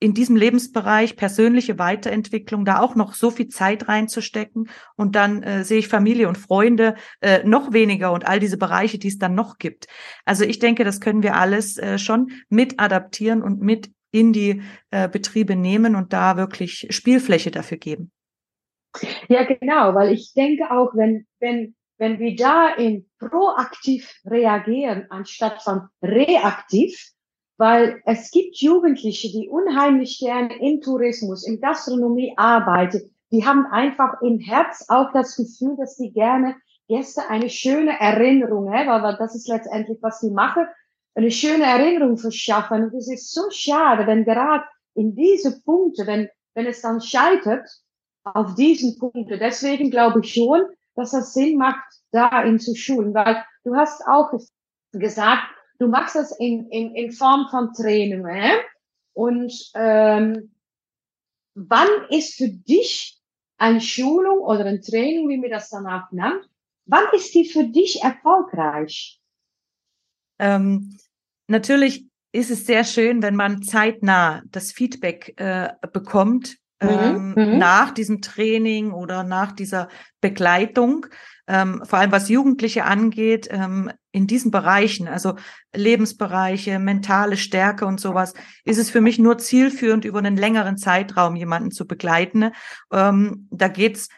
in 0.00 0.14
diesem 0.14 0.36
Lebensbereich 0.36 1.16
persönliche 1.16 1.78
Weiterentwicklung 1.78 2.64
da 2.64 2.80
auch 2.80 2.94
noch 2.94 3.14
so 3.14 3.30
viel 3.30 3.48
Zeit 3.48 3.88
reinzustecken 3.88 4.68
und 4.96 5.16
dann 5.16 5.42
äh, 5.42 5.64
sehe 5.64 5.78
ich 5.78 5.88
Familie 5.88 6.28
und 6.28 6.38
Freunde 6.38 6.94
äh, 7.20 7.42
noch 7.44 7.72
weniger 7.72 8.12
und 8.12 8.26
all 8.26 8.38
diese 8.38 8.58
Bereiche, 8.58 8.98
die 8.98 9.08
es 9.08 9.18
dann 9.18 9.34
noch 9.34 9.58
gibt. 9.58 9.86
Also 10.24 10.44
ich 10.44 10.58
denke, 10.58 10.84
das 10.84 11.00
können 11.00 11.22
wir 11.22 11.34
alles 11.34 11.78
äh, 11.78 11.98
schon 11.98 12.30
mit 12.48 12.78
adaptieren 12.78 13.42
und 13.42 13.60
mit 13.60 13.90
in 14.10 14.32
die 14.32 14.62
äh, 14.90 15.08
Betriebe 15.08 15.56
nehmen 15.56 15.94
und 15.94 16.12
da 16.12 16.36
wirklich 16.36 16.86
Spielfläche 16.90 17.50
dafür 17.50 17.78
geben. 17.78 18.10
Ja, 19.28 19.44
genau, 19.44 19.94
weil 19.94 20.12
ich 20.12 20.32
denke 20.34 20.70
auch, 20.70 20.94
wenn, 20.94 21.26
wenn, 21.40 21.74
wenn 21.98 22.18
wir 22.18 22.36
da 22.36 22.74
in 22.74 23.06
proaktiv 23.18 24.10
reagieren, 24.24 25.06
anstatt 25.10 25.62
von 25.62 25.88
reaktiv, 26.02 27.12
weil 27.58 28.00
es 28.06 28.30
gibt 28.30 28.56
Jugendliche, 28.56 29.28
die 29.28 29.48
unheimlich 29.48 30.18
gerne 30.20 30.56
im 30.60 30.80
Tourismus, 30.80 31.46
in 31.46 31.60
Gastronomie 31.60 32.32
arbeiten. 32.36 33.10
Die 33.32 33.44
haben 33.44 33.66
einfach 33.66 34.22
im 34.22 34.38
Herz 34.38 34.86
auch 34.88 35.12
das 35.12 35.36
Gefühl, 35.36 35.76
dass 35.76 35.96
sie 35.96 36.12
gerne 36.12 36.56
Gäste 36.88 37.28
eine 37.28 37.50
schöne 37.50 38.00
Erinnerung, 38.00 38.72
hä, 38.72 38.86
weil 38.86 39.16
das 39.18 39.34
ist 39.34 39.48
letztendlich, 39.48 39.98
was 40.00 40.20
sie 40.20 40.30
machen, 40.30 40.66
eine 41.14 41.30
schöne 41.30 41.64
Erinnerung 41.64 42.16
verschaffen. 42.16 42.84
Und 42.84 42.94
es 42.94 43.10
ist 43.10 43.34
so 43.34 43.50
schade, 43.50 44.06
wenn 44.06 44.24
gerade 44.24 44.64
in 44.94 45.14
diese 45.14 45.60
Punkte, 45.62 46.06
wenn, 46.06 46.28
wenn 46.54 46.66
es 46.66 46.80
dann 46.80 47.00
scheitert, 47.00 47.68
auf 48.24 48.54
diesen 48.54 48.98
Punkten. 48.98 49.38
Deswegen 49.38 49.90
glaube 49.90 50.20
ich 50.20 50.32
schon, 50.32 50.62
dass 50.94 51.10
das 51.10 51.34
Sinn 51.34 51.58
macht, 51.58 51.84
da 52.12 52.42
in 52.42 52.58
zu 52.58 52.74
schulen, 52.74 53.12
weil 53.14 53.44
du 53.64 53.74
hast 53.74 54.02
auch 54.06 54.32
gesagt, 54.92 55.42
du 55.78 55.88
machst 55.88 56.14
das 56.14 56.32
in, 56.38 56.68
in, 56.70 56.94
in 56.94 57.12
Form 57.12 57.48
von 57.50 57.72
Trainingen. 57.72 58.58
Und 59.12 59.52
ähm, 59.74 60.54
wann 61.54 61.88
ist 62.10 62.34
für 62.34 62.48
dich 62.48 63.20
eine 63.56 63.80
Schulung 63.80 64.38
oder 64.38 64.64
ein 64.66 64.82
Training, 64.82 65.28
wie 65.28 65.38
mir 65.38 65.50
das 65.50 65.70
danach 65.70 66.12
nennt, 66.12 66.48
wann 66.86 67.04
ist 67.12 67.34
die 67.34 67.44
für 67.44 67.64
dich 67.64 68.02
erfolgreich? 68.02 69.20
Ähm, 70.38 70.96
natürlich 71.48 72.06
ist 72.32 72.50
es 72.50 72.66
sehr 72.66 72.84
schön, 72.84 73.22
wenn 73.22 73.34
man 73.34 73.62
zeitnah 73.62 74.42
das 74.50 74.70
Feedback 74.70 75.34
äh, 75.40 75.70
bekommt 75.92 76.58
mhm, 76.80 76.88
ähm, 76.88 77.34
mhm. 77.36 77.58
nach 77.58 77.90
diesem 77.90 78.22
Training 78.22 78.92
oder 78.92 79.24
nach 79.24 79.50
dieser 79.52 79.88
Begleitung 80.20 81.06
ähm, 81.48 81.82
vor 81.84 81.98
allem 81.98 82.12
was 82.12 82.28
Jugendliche 82.28 82.84
angeht, 82.84 83.48
ähm, 83.50 83.90
in 84.18 84.26
diesen 84.26 84.50
Bereichen, 84.50 85.06
also 85.06 85.36
Lebensbereiche, 85.72 86.80
mentale 86.80 87.36
Stärke 87.36 87.86
und 87.86 88.00
sowas, 88.00 88.34
ist 88.64 88.78
es 88.78 88.90
für 88.90 89.00
mich 89.00 89.20
nur 89.20 89.38
zielführend, 89.38 90.04
über 90.04 90.18
einen 90.18 90.36
längeren 90.36 90.76
Zeitraum 90.76 91.36
jemanden 91.36 91.70
zu 91.70 91.86
begleiten. 91.86 92.50
Ähm, 92.92 93.46
da 93.52 93.68
geht's 93.68 94.08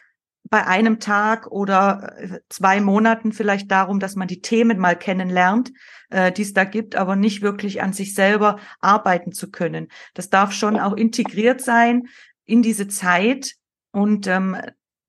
bei 0.49 0.65
einem 0.65 0.99
Tag 0.99 1.51
oder 1.51 2.15
äh, 2.17 2.39
zwei 2.49 2.81
Monaten 2.81 3.31
vielleicht 3.31 3.69
darum, 3.69 3.99
dass 3.99 4.15
man 4.15 4.27
die 4.27 4.41
Themen 4.41 4.79
mal 4.79 4.97
kennenlernt, 4.97 5.71
äh, 6.09 6.31
die 6.31 6.41
es 6.41 6.53
da 6.53 6.63
gibt, 6.63 6.95
aber 6.95 7.15
nicht 7.15 7.43
wirklich 7.43 7.83
an 7.83 7.93
sich 7.93 8.15
selber 8.15 8.57
arbeiten 8.79 9.31
zu 9.33 9.51
können. 9.51 9.87
Das 10.15 10.31
darf 10.31 10.51
schon 10.51 10.79
auch 10.79 10.93
integriert 10.93 11.61
sein 11.61 12.07
in 12.45 12.63
diese 12.63 12.87
Zeit. 12.87 13.53
Und 13.91 14.25
ähm, 14.25 14.57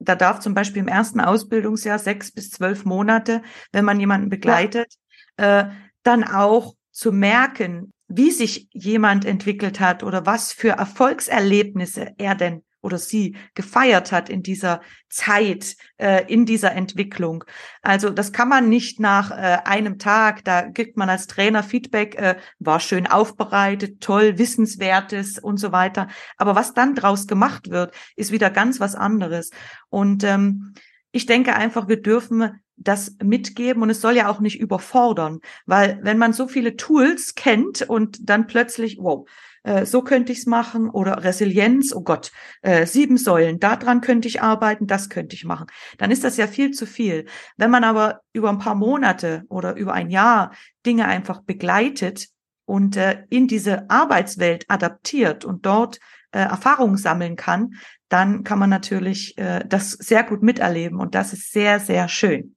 da 0.05 0.15
darf 0.15 0.41
zum 0.41 0.55
Beispiel 0.55 0.83
im 0.83 0.89
ersten 0.89 1.21
Ausbildungsjahr 1.21 1.99
sechs 1.99 2.33
bis 2.33 2.51
zwölf 2.51 2.85
Monate, 2.85 3.43
wenn 3.73 3.85
man 3.85 4.01
jemanden 4.01 4.29
begleitet, 4.29 4.95
ja. 5.39 5.61
äh, 5.61 5.71
dann 6.03 6.25
auch 6.25 6.75
zu 6.91 7.13
merken, 7.13 7.93
wie 8.09 8.31
sich 8.31 8.69
jemand 8.73 9.25
entwickelt 9.25 9.81
hat 9.81 10.03
oder 10.03 10.27
was 10.27 10.53
für 10.53 10.71
Erfolgserlebnisse 10.71 12.13
er 12.19 12.35
denn 12.35 12.63
oder 12.83 12.99
sie 12.99 13.37
gefeiert 13.55 14.13
hat 14.13 14.29
in 14.29 14.43
dieser 14.43 14.83
Zeit, 15.09 15.77
äh, 15.97 16.25
in 16.27 16.45
dieser 16.45 16.73
Entwicklung. 16.73 17.45
Also 17.81 18.11
das 18.11 18.33
kann 18.33 18.49
man 18.49 18.69
nicht 18.69 19.01
nach 19.01 19.31
äh, 19.31 19.59
einem 19.65 19.99
Tag, 19.99 20.45
da 20.45 20.63
gibt 20.63 20.97
man 20.97 21.09
als 21.09 21.27
Trainer 21.27 21.63
Feedback, 21.63 22.17
äh, 22.17 22.37
war 22.59 22.81
schön 22.81 23.07
aufbereitet, 23.07 24.01
toll, 24.01 24.39
wissenswertes 24.39 25.39
und 25.39 25.59
so 25.59 25.73
weiter. 25.73 26.09
Aber 26.37 26.55
was 26.55 26.75
dann 26.75 26.95
draus 26.95 27.27
gemacht 27.27 27.71
wird, 27.71 27.95
ist 28.17 28.33
wieder 28.33 28.51
ganz 28.51 28.81
was 28.81 28.95
anderes. 28.95 29.51
Und 29.89 30.25
ähm, 30.25 30.75
ich 31.13 31.27
denke 31.27 31.55
einfach, 31.55 31.89
wir 31.89 32.03
dürfen 32.03 32.61
das 32.77 33.17
mitgeben 33.23 33.83
und 33.83 33.91
es 33.91 34.01
soll 34.01 34.17
ja 34.17 34.29
auch 34.29 34.41
nicht 34.41 34.59
überfordern, 34.59 35.41
weil 35.67 36.01
wenn 36.03 36.19
man 36.19 36.33
so 36.33 36.49
viele 36.49 36.77
Tools 36.77 37.35
kennt 37.35 37.83
und 37.83 38.29
dann 38.29 38.47
plötzlich, 38.47 38.99
wow, 38.99 39.29
äh, 39.63 39.85
so 39.87 40.03
könnte 40.03 40.33
ich 40.33 40.39
es 40.39 40.47
machen 40.47 40.89
oder 40.91 41.25
Resilienz, 41.25 41.95
oh 41.95 42.03
Gott, 42.03 42.33
äh, 42.63 42.87
sieben 42.87 43.17
Säulen, 43.17 43.61
daran 43.61 44.01
könnte 44.01 44.29
ich 44.29 44.43
arbeiten, 44.43 44.87
das 44.87 45.09
könnte 45.09 45.37
ich 45.37 45.45
machen. 45.45 45.67
Dann 45.99 46.11
ist 46.11 46.25
das 46.25 46.37
ja 46.37 46.47
viel 46.47 46.73
zu 46.73 46.87
viel. 46.87 47.27
Wenn 47.57 47.71
man 47.71 47.85
aber 47.85 48.21
über 48.33 48.51
ein 48.51 48.59
paar 48.59 48.75
Monate 48.75 49.45
oder 49.49 49.77
über 49.77 49.93
ein 49.93 50.11
Jahr 50.11 50.53
Dinge 50.85 51.07
einfach 51.07 51.43
begleitet 51.43 52.29
und 52.65 52.97
äh, 52.97 53.25
in 53.31 53.49
diese 53.49 53.89
Arbeitswelt 53.91 54.65
adaptiert 54.69 55.45
und 55.45 55.67
dort 55.67 55.99
äh, 56.33 56.41
Erfahrungen 56.41 56.97
sammeln 56.97 57.37
kann, 57.37 57.75
dann 58.09 58.45
kann 58.45 58.59
man 58.59 58.71
natürlich 58.71 59.39
äh, 59.39 59.65
das 59.67 59.93
sehr 59.93 60.23
gut 60.23 60.43
miterleben 60.43 60.99
und 60.99 61.15
das 61.15 61.33
ist 61.33 61.53
sehr, 61.53 61.81
sehr 61.81 62.09
schön. 62.09 62.57